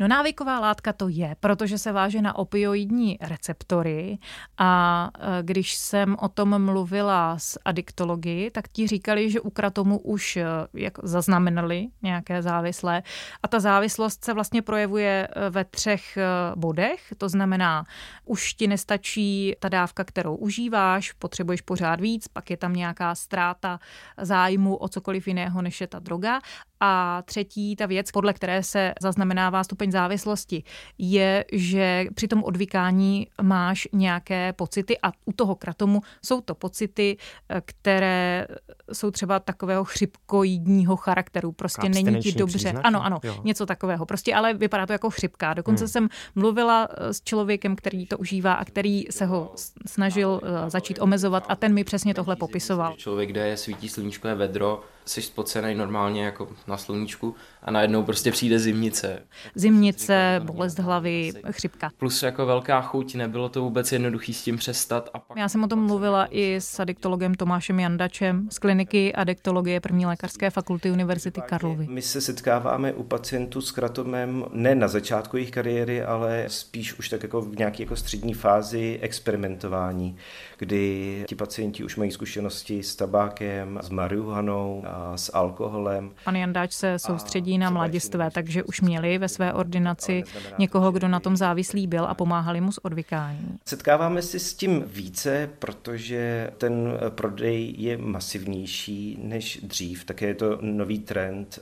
No 0.00 0.08
návyková 0.08 0.60
látka 0.60 0.92
to 0.92 1.08
je, 1.08 1.36
protože 1.40 1.78
se 1.78 1.92
váže 1.92 2.22
na 2.22 2.36
opioidní 2.36 3.18
receptory 3.20 4.18
a 4.58 5.10
e, 5.18 5.42
když 5.42 5.74
jsem 5.74 6.16
o 6.20 6.28
tom 6.28 6.64
mluvila 6.64 7.38
s 7.38 7.58
adiktologi, 7.64 8.50
tak 8.50 8.68
ti 8.68 8.86
říkali, 8.86 9.30
že 9.30 9.40
u 9.40 9.50
kratomu 9.50 9.98
už 9.98 10.36
e, 10.36 10.44
jak 10.74 10.98
zaznamenali 11.02 11.88
nějaké 12.02 12.42
závislé. 12.42 13.02
A 13.42 13.48
ta 13.48 13.60
závislost 13.60 14.24
se 14.24 14.34
vlastně 14.34 14.62
projevuje 14.62 15.28
e, 15.30 15.50
ve 15.50 15.64
třech 15.64 16.18
bodech, 16.54 17.12
to 17.18 17.28
znamená, 17.28 17.84
už 18.24 18.54
ti 18.54 18.66
nestačí 18.66 19.54
ta 19.58 19.68
dávka, 19.68 20.04
kterou 20.04 20.36
užíváš, 20.36 21.12
potřebuješ 21.12 21.60
pořád 21.60 22.00
víc, 22.00 22.28
pak 22.28 22.50
je 22.50 22.56
tam 22.56 22.72
nějaká 22.72 23.14
ztráta 23.14 23.80
zájmu 24.20 24.76
o 24.76 24.88
cokoliv 24.88 25.28
jiného, 25.28 25.62
než 25.62 25.80
je 25.80 25.86
ta 25.86 25.98
droga 25.98 26.40
a 26.80 27.22
třetí, 27.24 27.76
ta 27.76 27.86
věc, 27.86 28.10
podle 28.10 28.32
které 28.32 28.62
se 28.62 28.94
zaznamenává 29.02 29.64
stupeň 29.64 29.90
závislosti, 29.90 30.62
je, 30.98 31.44
že 31.52 32.06
při 32.14 32.28
tom 32.28 32.44
odvykání 32.44 33.26
máš 33.42 33.88
nějaké 33.92 34.52
pocity 34.52 34.98
a 35.02 35.12
u 35.24 35.32
toho 35.32 35.54
kratomu 35.54 36.00
jsou 36.24 36.40
to 36.40 36.54
pocity, 36.54 37.16
které 37.64 38.46
jsou 38.92 39.10
třeba 39.10 39.40
takového 39.40 39.84
chřipkoidního 39.84 40.96
charakteru. 40.96 41.52
Prostě 41.52 41.88
není 41.88 42.20
ti 42.20 42.32
dobře. 42.32 42.58
Příznak? 42.58 42.84
Ano, 42.84 43.04
ano, 43.04 43.18
jo. 43.22 43.40
něco 43.44 43.66
takového. 43.66 44.06
Prostě 44.06 44.34
ale 44.34 44.54
vypadá 44.54 44.86
to 44.86 44.92
jako 44.92 45.10
chřipka. 45.10 45.54
Dokonce 45.54 45.84
hmm. 45.84 45.88
jsem 45.88 46.08
mluvila 46.34 46.88
eh, 46.90 47.14
s 47.14 47.22
člověkem, 47.22 47.76
který 47.76 48.06
to 48.06 48.18
užívá 48.18 48.52
a 48.52 48.64
který 48.64 49.04
se 49.10 49.26
ho 49.26 49.52
snažil 49.86 50.40
eh, 50.42 50.70
začít 50.70 50.98
omezovat 51.00 51.44
a 51.48 51.56
ten 51.56 51.74
mi 51.74 51.84
přesně 51.84 52.14
tohle 52.14 52.36
popisoval. 52.36 52.94
Člověk, 52.96 53.28
kde 53.28 53.48
je 53.48 53.56
svítí 53.56 53.88
sluníčko, 53.88 54.28
je 54.28 54.34
vedro, 54.34 54.82
jsi 55.04 55.22
spocený 55.22 55.74
normálně 55.74 56.24
jako 56.24 56.48
na 56.70 56.76
sluníčku 56.76 57.34
a 57.62 57.70
najednou 57.70 58.02
prostě 58.02 58.30
přijde 58.30 58.58
zimnice. 58.58 59.22
Zimnice, 59.54 60.40
bolest 60.44 60.78
hlavy, 60.78 61.32
chřipka. 61.50 61.90
Plus 61.98 62.22
jako 62.22 62.46
velká 62.46 62.80
chuť, 62.80 63.14
nebylo 63.14 63.48
to 63.48 63.62
vůbec 63.62 63.92
jednoduchý 63.92 64.34
s 64.34 64.42
tím 64.42 64.56
přestat. 64.56 65.10
A 65.14 65.18
pak... 65.18 65.38
Já 65.38 65.48
jsem 65.48 65.64
o 65.64 65.68
tom 65.68 65.86
mluvila 65.86 66.26
i 66.30 66.54
s 66.54 66.80
adiktologem 66.80 67.34
Tomášem 67.34 67.80
Jandačem 67.80 68.48
z 68.50 68.58
kliniky 68.58 69.14
adektologie 69.14 69.80
první 69.80 70.06
lékařské 70.06 70.50
fakulty 70.50 70.90
Univerzity 70.90 71.40
Karlovy. 71.40 71.86
My 71.90 72.02
se 72.02 72.20
setkáváme 72.20 72.92
u 72.92 73.02
pacientů 73.02 73.60
s 73.60 73.72
kratomem 73.72 74.44
ne 74.52 74.74
na 74.74 74.88
začátku 74.88 75.36
jejich 75.36 75.50
kariéry, 75.50 76.02
ale 76.02 76.44
spíš 76.48 76.98
už 76.98 77.08
tak 77.08 77.22
jako 77.22 77.40
v 77.40 77.56
nějaké 77.56 77.82
jako 77.82 77.96
střední 77.96 78.34
fázi 78.34 78.98
experimentování, 79.02 80.16
kdy 80.58 81.24
ti 81.28 81.34
pacienti 81.34 81.84
už 81.84 81.96
mají 81.96 82.10
zkušenosti 82.10 82.82
s 82.82 82.96
tabákem, 82.96 83.78
s 83.82 83.88
marihuanou, 83.88 84.84
a 84.86 85.16
s 85.16 85.34
alkoholem. 85.34 86.10
Pan 86.24 86.36
Jandáč 86.60 86.72
se 86.72 86.98
soustředí 86.98 87.58
na 87.58 87.70
mladistvé, 87.70 88.30
takže 88.30 88.62
už 88.62 88.80
měli 88.80 89.18
ve 89.18 89.28
své 89.28 89.52
ordinaci 89.52 90.22
někoho, 90.58 90.92
kdo 90.92 91.08
na 91.08 91.20
tom 91.20 91.36
závislý 91.36 91.86
byl 91.86 92.04
a 92.04 92.14
pomáhali 92.14 92.60
mu 92.60 92.72
s 92.72 92.84
odvykání. 92.84 93.58
Setkáváme 93.66 94.22
se 94.22 94.38
s 94.38 94.54
tím 94.54 94.84
více, 94.86 95.50
protože 95.58 96.50
ten 96.58 96.98
prodej 97.08 97.74
je 97.78 97.98
masivnější 97.98 99.18
než 99.22 99.60
dřív, 99.62 100.04
také 100.04 100.26
je 100.26 100.34
to 100.34 100.58
nový 100.60 100.98
trend. 100.98 101.58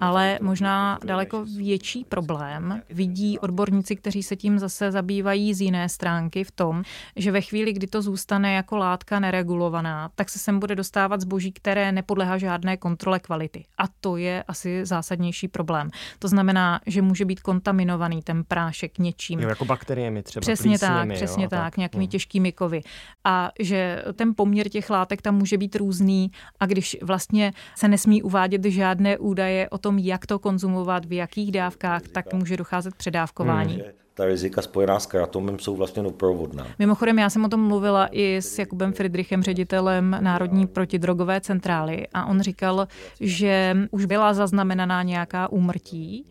Ale 0.00 0.38
možná 0.42 0.98
daleko 1.04 1.44
větší 1.44 2.04
problém 2.04 2.82
vidí 2.90 3.38
odborníci, 3.38 3.96
kteří 3.96 4.22
se 4.22 4.36
tím 4.36 4.58
zase 4.58 4.90
zabývají 4.90 5.54
z 5.54 5.60
jiné 5.60 5.88
stránky 5.88 6.44
v 6.44 6.50
tom, 6.50 6.82
že 7.16 7.32
ve 7.32 7.40
chvíli, 7.40 7.72
kdy 7.72 7.86
to 7.86 8.02
zůstane 8.02 8.54
jako 8.54 8.76
látka 8.76 9.20
neregulovaná, 9.20 10.10
tak 10.14 10.28
se 10.28 10.38
sem 10.38 10.58
bude 10.58 10.74
dostávat 10.74 11.20
zboží, 11.20 11.52
které 11.52 11.92
nepodlehá 11.92 12.38
žádné 12.38 12.76
kontrole 12.76 13.20
kvality. 13.20 13.64
A 13.78 13.84
to 14.00 14.16
je 14.16 14.41
asi 14.42 14.86
zásadnější 14.86 15.48
problém. 15.48 15.90
To 16.18 16.28
znamená, 16.28 16.80
že 16.86 17.02
může 17.02 17.24
být 17.24 17.40
kontaminovaný 17.40 18.22
ten 18.22 18.44
prášek 18.44 18.98
něčím. 18.98 19.40
Jo, 19.40 19.48
jako 19.48 19.64
bakteriemi 19.64 20.22
třeba. 20.22 20.40
Přesně 20.40 20.78
tak, 20.78 21.12
přesně 21.12 21.44
jo, 21.44 21.50
tak, 21.50 21.60
tak, 21.60 21.76
nějakými 21.76 22.04
hmm. 22.04 22.10
těžkými 22.10 22.52
kovy. 22.52 22.82
A 23.24 23.50
že 23.60 24.04
ten 24.14 24.32
poměr 24.36 24.68
těch 24.68 24.90
látek 24.90 25.22
tam 25.22 25.34
může 25.34 25.58
být 25.58 25.76
různý 25.76 26.30
a 26.60 26.66
když 26.66 26.96
vlastně 27.02 27.52
se 27.74 27.88
nesmí 27.88 28.22
uvádět 28.22 28.64
žádné 28.64 29.18
údaje 29.18 29.68
o 29.68 29.78
tom, 29.78 29.98
jak 29.98 30.26
to 30.26 30.38
konzumovat, 30.38 31.04
v 31.04 31.12
jakých 31.12 31.52
dávkách, 31.52 32.02
tak 32.02 32.32
může 32.32 32.56
docházet 32.56 32.94
předávkování. 32.94 33.74
Hmm 33.74 34.02
ta 34.14 34.24
rizika 34.24 34.62
spojená 34.62 35.00
s 35.00 35.06
kratomem 35.06 35.58
jsou 35.58 35.76
vlastně 35.76 36.02
doprovodná. 36.02 36.66
Mimochodem, 36.78 37.18
já 37.18 37.30
jsem 37.30 37.44
o 37.44 37.48
tom 37.48 37.60
mluvila 37.60 38.08
i 38.10 38.36
s 38.36 38.58
Jakubem 38.58 38.92
Friedrichem, 38.92 39.42
ředitelem 39.42 40.16
Národní 40.20 40.66
protidrogové 40.66 41.40
centrály 41.40 42.06
a 42.14 42.26
on 42.26 42.40
říkal, 42.40 42.88
že 43.20 43.76
už 43.90 44.04
byla 44.04 44.34
zaznamenaná 44.34 45.02
nějaká 45.02 45.52
úmrtí, 45.52 46.26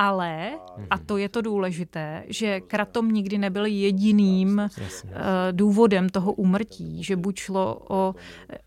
ale, 0.00 0.58
a 0.90 0.98
to 0.98 1.16
je 1.16 1.28
to 1.28 1.40
důležité, 1.40 2.24
že 2.28 2.60
kratom 2.60 3.10
nikdy 3.12 3.38
nebyl 3.38 3.66
jediným. 3.66 4.58
Eh, 4.60 4.68
důvodem 5.52 6.08
toho 6.08 6.32
úmrtí, 6.32 7.04
že 7.04 7.16
buď 7.16 7.38
šlo 7.38 7.82
o, 7.88 8.14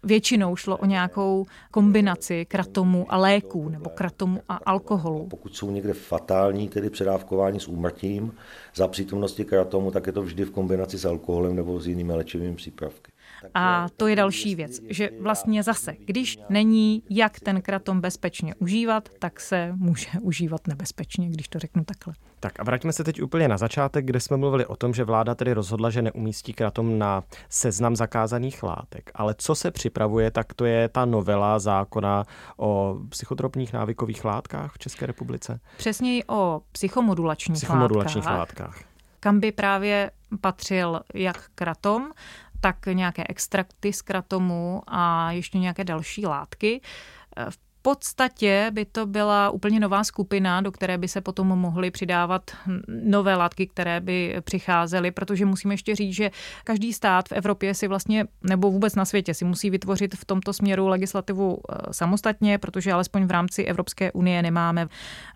většinou 0.03 0.55
šlo 0.55 0.77
o 0.77 0.85
nějakou 0.85 1.45
kombinaci 1.71 2.45
kratomu 2.45 3.05
a 3.09 3.17
léků, 3.17 3.69
nebo 3.69 3.89
kratomu 3.89 4.41
a 4.49 4.55
alkoholu. 4.55 5.27
Pokud 5.29 5.55
jsou 5.55 5.71
někde 5.71 5.93
fatální, 5.93 6.69
tedy 6.69 6.89
předávkování 6.89 7.59
s 7.59 7.67
úmrtím 7.67 8.33
za 8.75 8.87
přítomnosti 8.87 9.45
kratomu, 9.45 9.91
tak 9.91 10.07
je 10.07 10.13
to 10.13 10.21
vždy 10.21 10.45
v 10.45 10.51
kombinaci 10.51 10.97
s 10.97 11.05
alkoholem 11.05 11.55
nebo 11.55 11.79
s 11.79 11.87
jinými 11.87 12.13
léčivými 12.13 12.55
přípravky. 12.55 13.12
A 13.53 13.87
to 13.97 14.07
je 14.07 14.15
další 14.15 14.55
věc, 14.55 14.79
že 14.89 15.09
vlastně 15.21 15.63
zase, 15.63 15.95
když 16.05 16.39
není 16.49 17.03
jak 17.09 17.39
ten 17.39 17.61
kratom 17.61 18.01
bezpečně 18.01 18.55
užívat, 18.55 19.09
tak 19.19 19.39
se 19.39 19.73
může 19.75 20.07
užívat 20.21 20.67
nebezpečně, 20.67 21.29
když 21.29 21.47
to 21.47 21.59
řeknu 21.59 21.83
takhle. 21.83 22.13
Tak 22.39 22.59
a 22.59 22.63
vraťme 22.63 22.93
se 22.93 23.03
teď 23.03 23.21
úplně 23.21 23.47
na 23.47 23.57
začátek, 23.57 24.05
kde 24.05 24.19
jsme 24.19 24.37
mluvili 24.37 24.65
o 24.65 24.75
tom, 24.75 24.93
že 24.93 25.03
vláda 25.03 25.35
tedy 25.35 25.53
rozhodla, 25.53 25.89
že 25.89 26.01
neumístí 26.01 26.53
kratom 26.53 26.99
na 26.99 27.23
seznam 27.49 27.95
zakázaných 27.95 28.63
látek. 28.63 29.11
Ale 29.15 29.35
co 29.37 29.55
se 29.55 29.71
připravuje, 29.71 30.31
tak 30.31 30.53
to 30.53 30.65
je 30.65 30.89
ta 30.89 31.05
novela 31.05 31.59
zákona 31.59 32.23
o 32.57 32.97
psychotropních 33.09 33.73
návykových 33.73 34.25
látkách 34.25 34.73
v 34.73 34.79
České 34.79 35.05
republice. 35.05 35.59
Přesněji 35.77 36.23
o 36.27 36.61
psychomodulačních, 36.71 37.57
psychomodulačních 37.57 38.25
látkách. 38.25 38.69
látkách 38.69 38.93
kam 39.23 39.39
by 39.39 39.51
právě 39.51 40.11
patřil 40.41 41.01
jak 41.13 41.49
kratom, 41.55 42.11
tak 42.63 42.85
nějaké 42.85 43.23
extrakty 43.29 43.93
z 43.93 44.01
kratomu 44.01 44.81
a 44.87 45.31
ještě 45.31 45.59
nějaké 45.59 45.83
další 45.83 46.25
látky. 46.25 46.81
V 47.49 47.57
podstatě 47.83 48.67
by 48.71 48.85
to 48.85 49.05
byla 49.05 49.49
úplně 49.49 49.79
nová 49.79 50.03
skupina, 50.03 50.61
do 50.61 50.71
které 50.71 50.97
by 50.97 51.07
se 51.07 51.21
potom 51.21 51.47
mohly 51.47 51.91
přidávat 51.91 52.51
nové 52.87 53.35
látky, 53.35 53.67
které 53.67 53.99
by 53.99 54.35
přicházely, 54.41 55.11
protože 55.11 55.45
musíme 55.45 55.73
ještě 55.73 55.95
říct, 55.95 56.15
že 56.15 56.31
každý 56.63 56.93
stát 56.93 57.29
v 57.29 57.31
Evropě 57.31 57.73
si 57.73 57.87
vlastně, 57.87 58.25
nebo 58.41 58.71
vůbec 58.71 58.95
na 58.95 59.05
světě, 59.05 59.33
si 59.33 59.45
musí 59.45 59.69
vytvořit 59.69 60.15
v 60.15 60.25
tomto 60.25 60.53
směru 60.53 60.87
legislativu 60.87 61.57
eh, 61.57 61.93
samostatně, 61.93 62.57
protože 62.57 62.93
alespoň 62.93 63.25
v 63.25 63.31
rámci 63.31 63.63
Evropské 63.63 64.11
unie 64.11 64.41
nemáme 64.41 64.87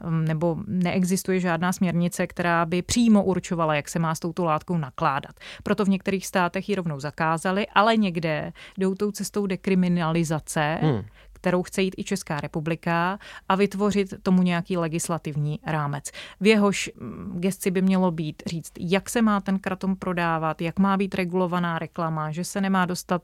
mm, 0.04 0.26
nebo 0.26 0.58
neexistuje 0.68 1.40
žádná 1.40 1.74
směrnice, 1.74 2.28
která 2.28 2.66
by 2.66 2.82
přímo 2.82 3.24
určovala, 3.24 3.76
jak 3.76 3.90
se 3.90 4.00
má 4.00 4.16
s 4.16 4.20
touto 4.20 4.46
látkou 4.46 4.78
nakládat. 4.78 5.36
Proto 5.64 5.86
v 5.86 5.90
některých 5.90 6.28
státech 6.28 6.70
ji 6.70 6.76
rovnou 6.76 7.00
zakázali, 7.00 7.68
ale 7.76 7.98
někde 7.98 8.54
jdou 8.78 8.96
tou 8.96 9.12
cestou 9.12 9.48
dekriminalizace, 9.48 10.80
hmm 10.82 11.04
kterou 11.38 11.64
chce 11.64 11.82
jít 11.82 11.96
i 11.98 12.04
Česká 12.04 12.42
republika 12.42 13.20
a 13.50 13.56
vytvořit 13.56 14.14
tomu 14.24 14.44
nějaký 14.44 14.78
legislativní 14.78 15.60
rámec. 15.66 16.12
V 16.40 16.48
jehož 16.48 16.92
mm, 16.96 17.40
gesci 17.40 17.72
by 17.72 17.82
mělo 17.82 18.12
být 18.12 18.44
říct, 18.46 18.72
jak 18.80 19.10
se 19.10 19.22
má 19.22 19.42
ten 19.42 19.60
kratom 19.60 19.96
prodávat, 19.96 20.62
jak 20.62 20.80
má 20.80 20.98
být 20.98 21.16
regulovaná 21.16 21.80
reklama, 21.80 22.32
že 22.32 22.44
se 22.44 22.62
nemá 22.62 22.86
dostat 22.86 23.22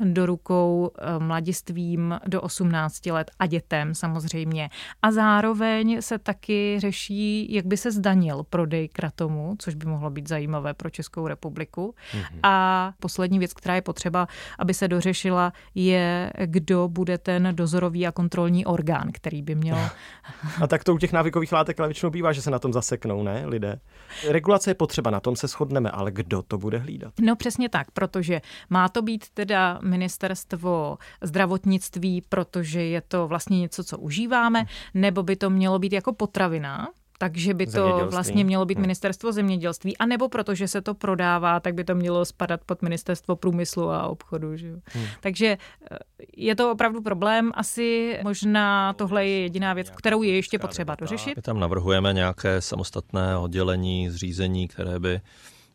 do 0.00 0.26
rukou 0.26 0.90
eh, 0.98 1.18
mladistvím 1.18 2.20
do 2.26 2.40
18 2.40 3.06
let 3.06 3.30
a 3.38 3.46
dětem 3.46 3.94
samozřejmě. 3.94 4.70
A 5.02 5.12
zároveň 5.12 6.02
se 6.02 6.18
taky 6.18 6.76
řeší, 6.78 7.54
jak 7.54 7.66
by 7.66 7.76
se 7.76 7.90
zdanil 7.92 8.42
prodej 8.50 8.88
kratomu, 8.88 9.56
což 9.58 9.74
by 9.74 9.86
mohlo 9.86 10.10
být 10.10 10.28
zajímavé 10.28 10.74
pro 10.74 10.90
Českou 10.90 11.28
republiku. 11.28 11.94
Mm-hmm. 12.12 12.38
A 12.42 12.92
poslední 13.00 13.38
věc, 13.38 13.52
která 13.52 13.74
je 13.74 13.82
potřeba, 13.82 14.28
aby 14.58 14.74
se 14.74 14.88
dořešila, 14.88 15.52
je, 15.74 16.30
kdo 16.44 16.88
bude 16.88 17.18
ten 17.18 17.53
dozorový 17.54 18.06
a 18.06 18.12
kontrolní 18.12 18.66
orgán, 18.66 19.08
který 19.12 19.42
by 19.42 19.54
měl. 19.54 19.78
A 20.62 20.66
tak 20.66 20.84
to 20.84 20.94
u 20.94 20.98
těch 20.98 21.12
návykových 21.12 21.52
látek 21.52 21.80
ale 21.80 21.88
většinou 21.88 22.10
bývá, 22.10 22.32
že 22.32 22.42
se 22.42 22.50
na 22.50 22.58
tom 22.58 22.72
zaseknou, 22.72 23.22
ne, 23.22 23.42
lidé? 23.46 23.80
Regulace 24.28 24.70
je 24.70 24.74
potřeba, 24.74 25.10
na 25.10 25.20
tom 25.20 25.36
se 25.36 25.46
shodneme, 25.46 25.90
ale 25.90 26.12
kdo 26.12 26.42
to 26.42 26.58
bude 26.58 26.78
hlídat? 26.78 27.12
No 27.20 27.36
přesně 27.36 27.68
tak, 27.68 27.90
protože 27.90 28.40
má 28.70 28.88
to 28.88 29.02
být 29.02 29.24
teda 29.34 29.78
ministerstvo 29.82 30.98
zdravotnictví, 31.22 32.22
protože 32.28 32.82
je 32.84 33.00
to 33.00 33.28
vlastně 33.28 33.60
něco, 33.60 33.84
co 33.84 33.98
užíváme, 33.98 34.64
nebo 34.94 35.22
by 35.22 35.36
to 35.36 35.50
mělo 35.50 35.78
být 35.78 35.92
jako 35.92 36.12
potravina, 36.12 36.88
takže 37.18 37.54
by 37.54 37.66
to 37.66 38.08
vlastně 38.10 38.44
mělo 38.44 38.64
být 38.64 38.74
hmm. 38.74 38.82
ministerstvo 38.82 39.32
zemědělství, 39.32 39.96
a 39.96 40.06
nebo 40.06 40.28
protože 40.28 40.68
se 40.68 40.82
to 40.82 40.94
prodává, 40.94 41.60
tak 41.60 41.74
by 41.74 41.84
to 41.84 41.94
mělo 41.94 42.24
spadat 42.24 42.60
pod 42.66 42.82
ministerstvo 42.82 43.36
průmyslu 43.36 43.90
a 43.90 44.06
obchodu. 44.06 44.56
Že? 44.56 44.68
Hmm. 44.68 45.06
Takže 45.20 45.46
eh, 45.46 45.96
je 46.36 46.56
to 46.56 46.72
opravdu 46.72 47.02
problém. 47.02 47.52
Asi 47.54 48.18
možná 48.22 48.92
tohle 48.92 49.26
je 49.26 49.40
jediná 49.40 49.74
věc, 49.74 49.90
kterou 49.90 50.22
je 50.22 50.34
ještě 50.34 50.58
potřeba 50.58 50.94
dořešit. 50.94 51.36
My 51.36 51.42
tam 51.42 51.60
navrhujeme 51.60 52.12
nějaké 52.12 52.60
samostatné 52.60 53.38
oddělení, 53.38 54.10
zřízení, 54.10 54.68
které 54.68 54.98
by 54.98 55.20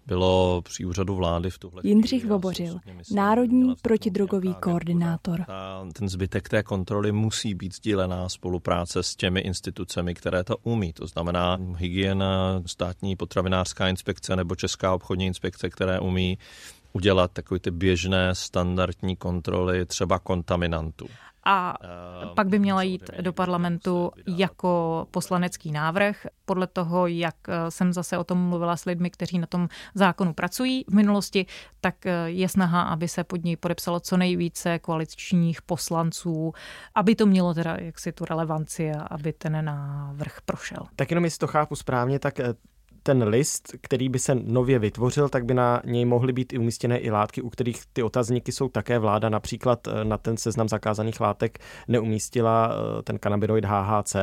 bylo 0.09 0.61
při 0.61 0.85
úřadu 0.85 1.15
vlády 1.15 1.49
v 1.49 1.59
tuhle 1.59 1.81
Jindřich 1.85 2.25
Vobořil, 2.25 2.79
národní 3.13 3.75
protidrogový 3.81 4.53
koordinátor. 4.59 5.45
Ten 5.93 6.09
zbytek 6.09 6.49
té 6.49 6.63
kontroly 6.63 7.11
musí 7.11 7.53
být 7.53 7.75
sdílená 7.75 8.29
spolupráce 8.29 9.03
s 9.03 9.15
těmi 9.15 9.39
institucemi, 9.39 10.13
které 10.13 10.43
to 10.43 10.57
umí. 10.57 10.93
To 10.93 11.07
znamená 11.07 11.57
hygiena, 11.75 12.61
státní 12.65 13.15
potravinářská 13.15 13.87
inspekce 13.87 14.35
nebo 14.35 14.55
Česká 14.55 14.93
obchodní 14.93 15.25
inspekce, 15.25 15.69
které 15.69 15.99
umí 15.99 16.37
udělat 16.93 17.31
takové 17.31 17.59
ty 17.59 17.71
běžné 17.71 18.35
standardní 18.35 19.15
kontroly 19.15 19.85
třeba 19.85 20.19
kontaminantů 20.19 21.07
a 21.43 21.75
pak 22.35 22.47
by 22.47 22.59
měla 22.59 22.83
jít 22.83 23.09
do 23.21 23.33
parlamentu 23.33 24.11
jako 24.37 25.07
poslanecký 25.11 25.71
návrh. 25.71 26.27
Podle 26.45 26.67
toho, 26.67 27.07
jak 27.07 27.35
eh, 27.47 27.71
jsem 27.71 27.93
zase 27.93 28.17
o 28.17 28.23
tom 28.23 28.37
mluvila 28.37 28.77
s 28.77 28.85
lidmi, 28.85 29.09
kteří 29.09 29.39
na 29.39 29.47
tom 29.47 29.67
zákonu 29.95 30.33
pracují 30.33 30.85
v 30.87 30.93
minulosti, 30.93 31.45
tak 31.81 32.05
eh, 32.05 32.11
je 32.25 32.49
snaha, 32.49 32.81
aby 32.81 33.07
se 33.07 33.23
pod 33.23 33.43
něj 33.43 33.55
podepsalo 33.55 33.99
co 33.99 34.17
nejvíce 34.17 34.79
koaličních 34.79 35.61
poslanců, 35.61 36.53
aby 36.95 37.15
to 37.15 37.25
mělo 37.25 37.53
teda 37.53 37.75
jaksi 37.79 38.11
tu 38.11 38.25
relevanci 38.25 38.91
a 38.91 39.01
aby 39.01 39.33
ten 39.33 39.65
návrh 39.65 40.41
prošel. 40.45 40.87
Tak 40.95 41.11
jenom 41.11 41.23
jestli 41.23 41.39
to 41.39 41.47
chápu 41.47 41.75
správně, 41.75 42.19
tak 42.19 42.39
eh, 42.39 42.53
ten 43.03 43.23
list, 43.23 43.75
který 43.81 44.09
by 44.09 44.19
se 44.19 44.35
nově 44.35 44.79
vytvořil, 44.79 45.29
tak 45.29 45.45
by 45.45 45.53
na 45.53 45.81
něj 45.85 46.05
mohly 46.05 46.33
být 46.33 46.53
i 46.53 46.57
umístěné 46.57 46.97
i 46.97 47.11
látky, 47.11 47.41
u 47.41 47.49
kterých 47.49 47.81
ty 47.93 48.03
otazníky 48.03 48.51
jsou 48.51 48.69
také 48.69 48.99
vláda. 48.99 49.29
Například 49.29 49.87
eh, 49.87 50.05
na 50.05 50.17
ten 50.17 50.37
seznam 50.37 50.69
zakázaných 50.69 51.21
látek 51.21 51.59
neumístila 51.87 52.71
eh, 52.71 53.01
ten 53.01 53.19
kanabinoid 53.19 53.65
HHC, 53.65 54.15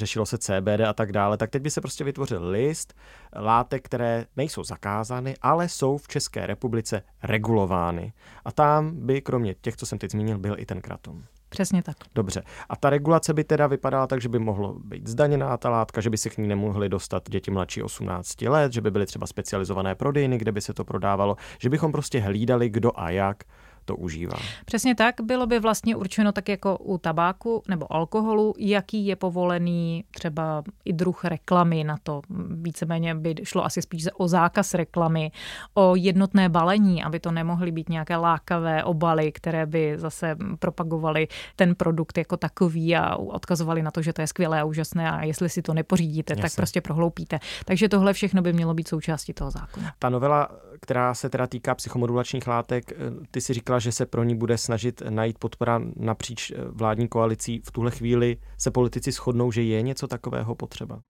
řešilo 0.00 0.26
se 0.26 0.38
CBD 0.38 0.80
a 0.88 0.92
tak 0.92 1.12
dále. 1.12 1.36
Tak 1.36 1.50
teď 1.50 1.62
by 1.62 1.70
se 1.70 1.80
prostě 1.80 2.04
vytvořil 2.04 2.48
list 2.48 2.94
látek, 3.36 3.84
které 3.84 4.26
nejsou 4.36 4.64
zakázány, 4.64 5.34
ale 5.42 5.68
jsou 5.68 5.98
v 5.98 6.08
České 6.08 6.46
republice 6.46 7.02
regulovány. 7.22 8.12
A 8.44 8.52
tam 8.52 9.06
by 9.06 9.20
kromě 9.20 9.54
těch, 9.60 9.76
co 9.76 9.86
jsem 9.86 9.98
teď 9.98 10.10
zmínil, 10.10 10.38
byl 10.38 10.54
i 10.58 10.66
ten 10.66 10.80
kratom. 10.80 11.24
Přesně 11.52 11.82
tak. 11.82 11.96
Dobře. 12.14 12.42
A 12.68 12.76
ta 12.76 12.90
regulace 12.90 13.34
by 13.34 13.44
teda 13.44 13.66
vypadala 13.66 14.06
tak, 14.06 14.20
že 14.20 14.28
by 14.28 14.38
mohlo 14.38 14.74
být 14.84 15.08
zdaněná 15.08 15.56
ta 15.56 15.70
látka, 15.70 16.00
že 16.00 16.10
by 16.10 16.18
se 16.18 16.30
k 16.30 16.38
ní 16.38 16.48
nemohly 16.48 16.88
dostat 16.88 17.30
děti 17.30 17.50
mladší 17.50 17.82
18 17.82 18.42
let, 18.42 18.72
že 18.72 18.80
by 18.80 18.90
byly 18.90 19.06
třeba 19.06 19.26
specializované 19.26 19.94
prodejny, 19.94 20.38
kde 20.38 20.52
by 20.52 20.60
se 20.60 20.74
to 20.74 20.84
prodávalo, 20.84 21.36
že 21.58 21.68
bychom 21.68 21.92
prostě 21.92 22.20
hlídali, 22.20 22.68
kdo 22.68 22.92
a 22.94 23.10
jak 23.10 23.44
to 23.84 23.96
užívá. 23.96 24.38
Přesně 24.64 24.94
tak, 24.94 25.14
bylo 25.20 25.46
by 25.46 25.60
vlastně 25.60 25.96
určeno 25.96 26.32
tak 26.32 26.48
jako 26.48 26.78
u 26.78 26.98
tabáku 26.98 27.62
nebo 27.68 27.92
alkoholu, 27.92 28.54
jaký 28.58 29.06
je 29.06 29.16
povolený 29.16 30.04
třeba 30.10 30.62
i 30.84 30.92
druh 30.92 31.24
reklamy 31.24 31.84
na 31.84 31.96
to. 32.02 32.22
Víceméně 32.50 33.14
by 33.14 33.34
šlo 33.42 33.64
asi 33.64 33.82
spíš 33.82 34.08
o 34.14 34.28
zákaz 34.28 34.74
reklamy, 34.74 35.32
o 35.74 35.96
jednotné 35.96 36.48
balení, 36.48 37.02
aby 37.02 37.20
to 37.20 37.30
nemohly 37.30 37.72
být 37.72 37.88
nějaké 37.88 38.16
lákavé 38.16 38.84
obaly, 38.84 39.32
které 39.32 39.66
by 39.66 39.94
zase 39.96 40.36
propagovaly 40.58 41.28
ten 41.56 41.74
produkt 41.74 42.18
jako 42.18 42.36
takový 42.36 42.96
a 42.96 43.16
odkazovali 43.16 43.82
na 43.82 43.90
to, 43.90 44.02
že 44.02 44.12
to 44.12 44.20
je 44.20 44.26
skvělé 44.26 44.60
a 44.60 44.64
úžasné 44.64 45.10
a 45.10 45.24
jestli 45.24 45.48
si 45.48 45.62
to 45.62 45.74
nepořídíte, 45.74 46.32
Jasne. 46.32 46.42
tak 46.42 46.54
prostě 46.56 46.80
prohloupíte. 46.80 47.38
Takže 47.64 47.88
tohle 47.88 48.12
všechno 48.12 48.42
by 48.42 48.52
mělo 48.52 48.74
být 48.74 48.88
součástí 48.88 49.32
toho 49.32 49.50
zákona. 49.50 49.92
Ta 49.98 50.08
novela, 50.08 50.48
která 50.82 51.14
se 51.14 51.30
teda 51.30 51.46
týká 51.46 51.74
psychomodulačních 51.74 52.46
látek, 52.46 52.92
ty 53.30 53.40
si 53.40 53.54
říkala, 53.54 53.78
že 53.78 53.92
se 53.92 54.06
pro 54.06 54.24
ní 54.24 54.34
bude 54.34 54.58
snažit 54.58 55.02
najít 55.08 55.38
podpora 55.38 55.80
napříč 55.96 56.50
eh, 56.50 56.54
vládní 56.68 57.08
koalicí. 57.08 57.62
V 57.64 57.70
tuhle 57.70 57.90
chvíli 57.90 58.36
se 58.58 58.70
politici 58.70 59.12
shodnou, 59.12 59.52
že 59.52 59.62
je 59.62 59.82
něco 59.82 60.08
takového 60.08 60.54
potřeba. 60.54 61.00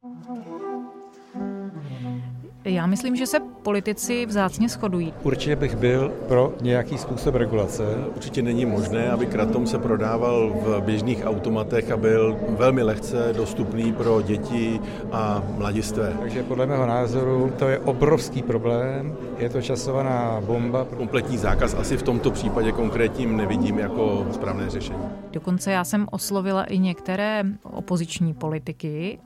Já 2.64 2.86
myslím, 2.86 3.16
že 3.16 3.26
se 3.26 3.40
politici 3.40 4.26
vzácně 4.26 4.68
shodují. 4.68 5.14
Určitě 5.22 5.56
bych 5.56 5.76
byl 5.76 6.12
pro 6.28 6.54
nějaký 6.60 6.98
způsob 6.98 7.34
regulace. 7.34 7.82
Určitě 8.16 8.42
není 8.42 8.66
možné, 8.66 9.10
aby 9.10 9.26
kratom 9.26 9.66
se 9.66 9.78
prodával 9.78 10.52
v 10.54 10.80
běžných 10.80 11.26
automatech 11.26 11.90
a 11.90 11.96
byl 11.96 12.38
velmi 12.48 12.82
lehce 12.82 13.32
dostupný 13.36 13.92
pro 13.92 14.22
děti 14.22 14.80
a 15.12 15.42
mladistvé. 15.58 16.16
Takže 16.20 16.42
podle 16.42 16.66
mého 16.66 16.86
názoru 16.86 17.52
to 17.58 17.68
je 17.68 17.78
obrovský 17.78 18.42
problém. 18.42 19.16
Je 19.38 19.48
to 19.50 19.62
časovaná 19.62 20.40
bomba. 20.40 20.84
Kompletní 20.96 21.38
zákaz 21.38 21.74
asi 21.74 21.96
v 21.96 22.02
tomto 22.02 22.30
případě 22.30 22.72
konkrétním 22.72 23.36
nevidím 23.36 23.78
jako 23.78 24.26
správné 24.32 24.70
řešení. 24.70 25.02
Dokonce 25.32 25.72
já 25.72 25.84
jsem 25.84 26.06
oslovila 26.10 26.64
i 26.64 26.78
některé 26.78 27.44
opoziční 27.62 28.34
politiky 28.34 29.18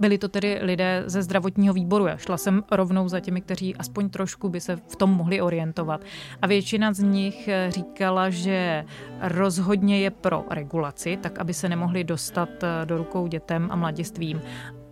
byli 0.00 0.18
to 0.18 0.28
tedy 0.28 0.58
lidé 0.62 1.02
ze 1.06 1.22
zdravotního 1.22 1.74
výboru. 1.74 2.06
Já 2.06 2.16
šla 2.16 2.36
jsem 2.36 2.62
rovnou 2.70 3.08
za 3.08 3.20
těmi, 3.20 3.40
kteří 3.40 3.76
aspoň 3.76 4.10
trošku 4.10 4.48
by 4.48 4.60
se 4.60 4.76
v 4.76 4.96
tom 4.96 5.10
mohli 5.10 5.40
orientovat. 5.40 6.00
A 6.42 6.46
většina 6.46 6.92
z 6.92 6.98
nich 6.98 7.48
eh, 7.48 7.70
říkala, 7.70 8.30
že 8.30 8.84
rozhodně 9.20 10.00
je 10.00 10.10
pro 10.10 10.44
regulaci, 10.50 11.18
tak 11.22 11.38
aby 11.38 11.54
se 11.54 11.68
nemohli 11.68 12.04
dostat 12.04 12.48
eh, 12.62 12.86
do 12.86 12.96
rukou 12.96 13.26
dětem 13.26 13.68
a 13.70 13.76
mladistvím 13.76 14.40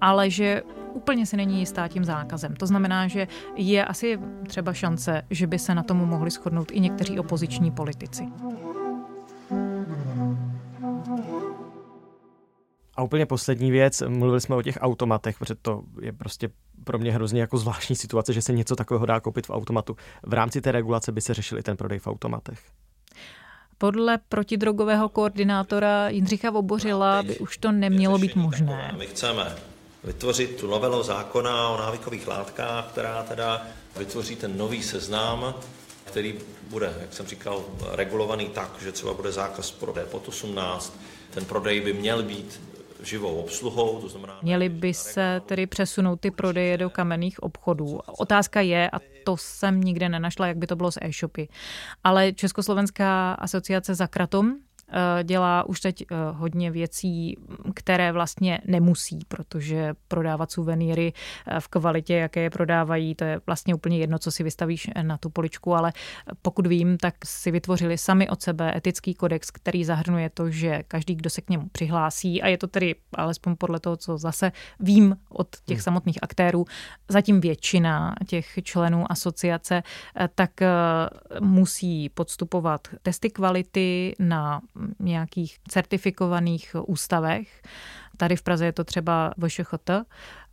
ale 0.01 0.31
že 0.31 0.63
úplně 0.93 1.27
si 1.27 1.37
není 1.37 1.59
jistá 1.59 1.89
tím 1.89 2.05
zákazem. 2.05 2.57
To 2.57 2.67
znamená, 2.67 3.09
že 3.09 3.29
je 3.57 3.85
asi 3.85 4.19
třeba 4.47 4.73
šance, 4.73 5.23
že 5.31 5.47
by 5.47 5.59
se 5.59 5.75
na 5.75 5.83
tomu 5.83 6.07
mohli 6.07 6.31
shodnout 6.31 6.71
i 6.73 6.81
někteří 6.81 7.19
opoziční 7.19 7.71
politici. 7.71 8.29
A 12.99 13.03
úplně 13.03 13.27
poslední 13.27 13.71
věc, 13.71 14.03
mluvili 14.09 14.41
jsme 14.41 14.57
o 14.57 14.63
těch 14.63 14.79
automatech, 14.81 15.39
protože 15.39 15.55
to 15.55 15.83
je 16.01 16.13
prostě 16.13 16.51
pro 16.85 16.99
mě 16.99 17.13
hrozně 17.13 17.41
jako 17.41 17.59
zvláštní 17.59 17.97
situace, 17.97 18.33
že 18.33 18.43
se 18.43 18.53
něco 18.53 18.77
takového 18.77 19.07
dá 19.07 19.21
koupit 19.21 19.47
v 19.47 19.51
automatu. 19.51 19.97
V 20.23 20.33
rámci 20.33 20.61
té 20.61 20.73
regulace 20.73 21.13
by 21.13 21.21
se 21.21 21.35
řešil 21.35 21.59
i 21.59 21.63
ten 21.63 21.77
prodej 21.77 21.99
v 21.99 22.07
automatech. 22.07 22.59
Podle 23.79 24.19
protidrogového 24.29 25.09
koordinátora 25.09 26.09
Jindřicha 26.09 26.51
Vobořila 26.51 27.23
by 27.23 27.39
už 27.39 27.59
to 27.59 27.73
nemělo 27.73 28.19
být 28.19 28.37
možné. 28.37 28.95
My 28.99 29.07
chceme 29.07 29.57
vytvořit 30.05 30.57
tu 30.57 30.67
novelu 30.67 31.03
zákona 31.03 31.69
o 31.69 31.79
návykových 31.79 32.29
látkách, 32.29 32.89
která 32.89 33.23
teda 33.23 33.67
vytvoří 33.99 34.37
ten 34.37 34.59
nový 34.59 34.83
seznam, 34.83 35.55
který 36.05 36.35
bude, 36.71 36.95
jak 37.01 37.13
jsem 37.13 37.27
říkal, 37.27 37.65
regulovaný 37.93 38.49
tak, 38.49 38.71
že 38.83 38.93
třeba 38.93 39.15
bude 39.15 39.33
zákaz 39.33 39.71
prodeje 39.71 40.07
pod 40.07 40.29
18, 40.29 40.99
ten 41.31 41.45
prodej 41.45 41.81
by 41.81 41.93
měl 41.93 42.23
být 42.23 42.61
živou 43.03 43.41
obsluhou, 43.41 44.01
to 44.01 44.09
znamená... 44.09 44.39
Měly 44.43 44.69
by 44.69 44.95
se 44.95 45.43
tedy 45.47 45.67
přesunout 45.67 46.21
ty 46.21 46.31
prodeje 46.31 46.79
do 46.79 46.91
kamenných 46.91 47.43
obchodů. 47.43 48.01
Otázka 48.19 48.61
je, 48.61 48.91
a 48.91 48.99
to 49.25 49.37
jsem 49.37 49.81
nikde 49.81 50.09
nenašla, 50.09 50.47
jak 50.47 50.57
by 50.57 50.67
to 50.67 50.77
bylo 50.77 50.93
s 50.93 50.99
e-shopy, 51.03 51.49
ale 52.05 52.33
Československá 52.33 53.33
asociace 53.33 53.95
za 53.95 54.07
kratom 54.07 54.57
dělá 55.23 55.69
už 55.69 55.81
teď 55.81 56.03
eh, 56.03 56.17
hodně 56.33 56.71
věcí, 56.71 57.37
které 57.75 58.13
vlastně 58.13 58.61
nemusí, 58.67 59.19
protože 59.29 59.95
prodávat 60.09 60.51
suvenýry 60.53 61.13
v 61.59 61.69
kvalitě, 61.69 62.15
jaké 62.15 62.41
je 62.41 62.51
prodávají, 62.51 63.15
to 63.15 63.25
je 63.25 63.41
vlastně 63.47 63.75
úplně 63.75 63.99
jedno, 63.99 64.19
co 64.19 64.31
si 64.31 64.43
vystavíš 64.43 64.91
na 65.03 65.19
tu 65.19 65.31
poličku, 65.31 65.75
ale 65.75 65.93
pokud 66.43 66.67
vím, 66.67 66.99
tak 66.99 67.15
si 67.25 67.51
vytvořili 67.51 67.99
sami 67.99 68.29
od 68.29 68.43
sebe 68.43 68.77
etický 68.77 69.15
kodex, 69.15 69.51
který 69.51 69.85
zahrnuje 69.85 70.31
to, 70.31 70.51
že 70.51 70.83
každý, 70.89 71.15
kdo 71.15 71.31
se 71.31 71.41
k 71.41 71.51
němu 71.51 71.69
přihlásí, 71.73 72.43
a 72.43 72.49
je 72.49 72.59
to 72.59 72.67
tedy 72.67 72.95
alespoň 73.15 73.57
podle 73.57 73.81
toho, 73.81 73.97
co 73.97 74.19
zase 74.19 74.53
vím 74.81 75.17
od 75.29 75.49
těch 75.65 75.79
hmm. 75.79 75.83
samotných 75.83 76.19
aktérů, 76.23 76.65
zatím 77.09 77.41
většina 77.41 78.15
těch 78.27 78.59
členů 78.63 79.13
asociace, 79.13 79.83
tak 80.35 80.51
musí 81.41 82.09
podstupovat 82.09 82.89
testy 83.03 83.31
kvality 83.31 84.15
na 84.19 84.61
nějakých 84.99 85.59
certifikovaných 85.69 86.77
ústavech. 86.87 87.63
Tady 88.17 88.37
v 88.37 88.43
Praze 88.43 88.65
je 88.65 88.73
to 88.73 88.85
třeba 88.85 89.35
VŠHT, 89.39 89.91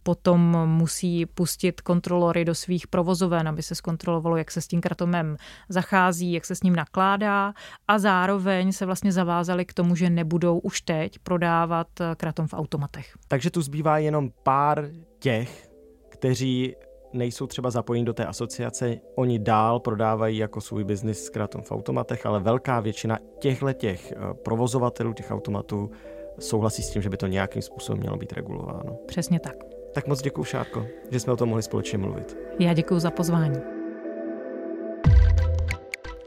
potom 0.04 0.70
musí 0.70 1.26
pustit 1.26 1.82
kontrolory 1.82 2.46
do 2.46 2.56
svých 2.56 2.88
provozoven, 2.88 3.48
aby 3.48 3.64
se 3.64 3.76
zkontrolovalo, 3.76 4.38
jak 4.38 4.52
se 4.52 4.62
s 4.62 4.68
tím 4.68 4.82
kratomem 4.82 5.38
zachází, 5.70 6.34
jak 6.34 6.46
se 6.46 6.56
s 6.56 6.64
ním 6.64 6.76
nakládá 6.76 7.54
a 7.88 8.00
zároveň 8.00 8.72
se 8.72 8.86
vlastně 8.86 9.12
zavázali 9.12 9.66
k 9.66 9.74
tomu, 9.74 9.96
že 9.96 10.10
nebudou 10.10 10.60
už 10.60 10.82
teď 10.82 11.20
prodávat 11.20 11.88
kratom 12.18 12.48
v 12.48 12.54
automatech. 12.54 13.14
Takže 13.28 13.50
tu 13.50 13.62
zbývá 13.62 13.98
jenom 13.98 14.32
pár 14.44 14.90
těch, 15.20 15.70
kteří 16.10 16.76
nejsou 17.16 17.48
třeba 17.48 17.72
zapojeni 17.72 18.06
do 18.06 18.14
té 18.14 18.26
asociace, 18.26 18.98
oni 19.16 19.40
dál 19.40 19.80
prodávají 19.80 20.38
jako 20.38 20.62
svůj 20.62 20.84
biznis 20.84 21.24
zkrátom 21.24 21.62
v 21.62 21.72
automatech, 21.72 22.26
ale 22.26 22.40
velká 22.40 22.80
většina 22.80 23.20
těchto 23.40 23.74
těch 23.74 24.12
eh, 24.12 24.34
provozovatelů 24.34 25.14
těch 25.14 25.32
automatů 25.32 25.92
souhlasí 26.40 26.84
s 26.84 26.90
tím, 26.90 27.02
že 27.02 27.10
by 27.10 27.18
to 27.18 27.28
nějakým 27.28 27.62
způsobem 27.62 28.00
mělo 28.00 28.18
být 28.18 28.34
regulováno. 28.34 28.98
Přesně 29.08 29.40
tak. 29.40 29.56
Tak 29.94 30.08
moc 30.08 30.22
děkuji, 30.22 30.44
Šárko, 30.44 30.86
že 31.12 31.20
jsme 31.20 31.34
o 31.34 31.38
tom 31.38 31.50
mohli 31.50 31.64
společně 31.64 31.98
mluvit. 31.98 32.38
Já 32.60 32.74
děkuji 32.74 33.00
za 33.00 33.12
pozvání. 33.12 33.75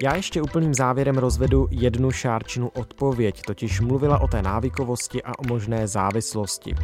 Já 0.03 0.17
ještě 0.17 0.43
úplným 0.43 0.75
závěrem 0.75 1.19
rozvedu 1.19 1.69
jednu 1.71 2.11
šárčinu 2.11 2.69
odpověď, 2.69 3.43
totiž 3.47 3.81
mluvila 3.81 4.19
o 4.19 4.29
té 4.29 4.43
návykovosti 4.43 5.23
a 5.23 5.39
o 5.39 5.47
možné 5.49 5.87
závislosti. 5.87 6.75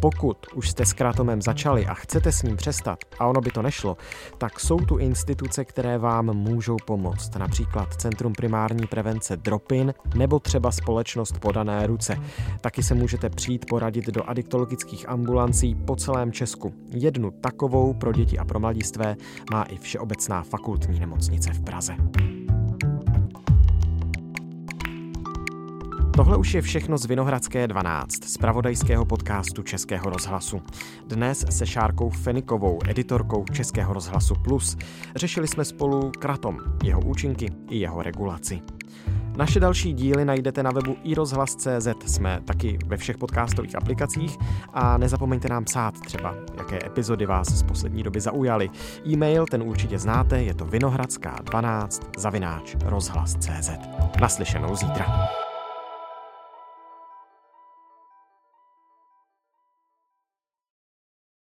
Pokud 0.00 0.36
už 0.54 0.70
jste 0.70 0.86
s 0.86 0.92
kratomem 0.92 1.42
začali 1.42 1.86
a 1.86 1.94
chcete 1.94 2.32
s 2.32 2.42
ním 2.42 2.56
přestat, 2.56 2.98
a 3.18 3.26
ono 3.26 3.40
by 3.40 3.50
to 3.50 3.62
nešlo, 3.62 3.96
tak 4.38 4.60
jsou 4.60 4.76
tu 4.76 4.96
instituce, 4.96 5.64
které 5.64 5.98
vám 5.98 6.26
můžou 6.26 6.76
pomoct, 6.84 7.36
například 7.36 7.94
Centrum 7.94 8.32
primární 8.32 8.86
prevence 8.86 9.36
Dropin 9.36 9.94
nebo 10.14 10.38
třeba 10.38 10.72
společnost 10.72 11.38
Podané 11.40 11.86
ruce. 11.86 12.16
Taky 12.60 12.82
se 12.82 12.94
můžete 12.94 13.30
přijít 13.30 13.66
poradit 13.68 14.06
do 14.06 14.30
adiktologických 14.30 15.08
ambulancí 15.08 15.74
po 15.74 15.96
celém 15.96 16.32
Česku. 16.32 16.74
Jednu 16.90 17.30
takovou 17.30 17.94
pro 17.94 18.12
děti 18.12 18.38
a 18.38 18.44
pro 18.44 18.60
mladistvé 18.60 19.16
má 19.52 19.62
i 19.62 19.78
Všeobecná 19.78 20.42
fakultní 20.42 21.00
nemocnice 21.00 21.52
v 21.52 21.64
Praze. 21.64 21.96
Tohle 26.16 26.36
už 26.36 26.54
je 26.54 26.62
všechno 26.62 26.98
z 26.98 27.06
Vinohradské 27.06 27.68
12, 27.68 28.24
z 28.24 28.38
pravodajského 28.38 29.04
podcastu 29.04 29.62
Českého 29.62 30.10
rozhlasu. 30.10 30.62
Dnes 31.06 31.44
se 31.50 31.66
Šárkou 31.66 32.10
Fenikovou, 32.10 32.78
editorkou 32.88 33.44
Českého 33.44 33.92
rozhlasu 33.92 34.34
Plus, 34.44 34.76
řešili 35.16 35.48
jsme 35.48 35.64
spolu 35.64 36.10
kratom, 36.18 36.58
jeho 36.84 37.00
účinky 37.00 37.46
i 37.70 37.78
jeho 37.78 38.02
regulaci. 38.02 38.60
Naše 39.36 39.60
další 39.60 39.92
díly 39.92 40.24
najdete 40.24 40.62
na 40.62 40.70
webu 40.70 40.96
iRozhlas.cz, 41.02 41.88
jsme 42.06 42.40
taky 42.44 42.78
ve 42.86 42.96
všech 42.96 43.18
podcastových 43.18 43.76
aplikacích 43.76 44.36
a 44.72 44.98
nezapomeňte 44.98 45.48
nám 45.48 45.64
psát 45.64 46.00
třeba, 46.00 46.34
jaké 46.58 46.86
epizody 46.86 47.26
vás 47.26 47.48
z 47.48 47.62
poslední 47.62 48.02
doby 48.02 48.20
zaujaly. 48.20 48.70
E-mail 49.06 49.46
ten 49.46 49.62
určitě 49.62 49.98
znáte, 49.98 50.42
je 50.42 50.54
to 50.54 50.64
vinohradská12 50.64 52.02
zavináč 52.18 52.76
rozhlas.cz. 52.84 53.70
Naslyšenou 54.20 54.76
zítra. 54.76 55.06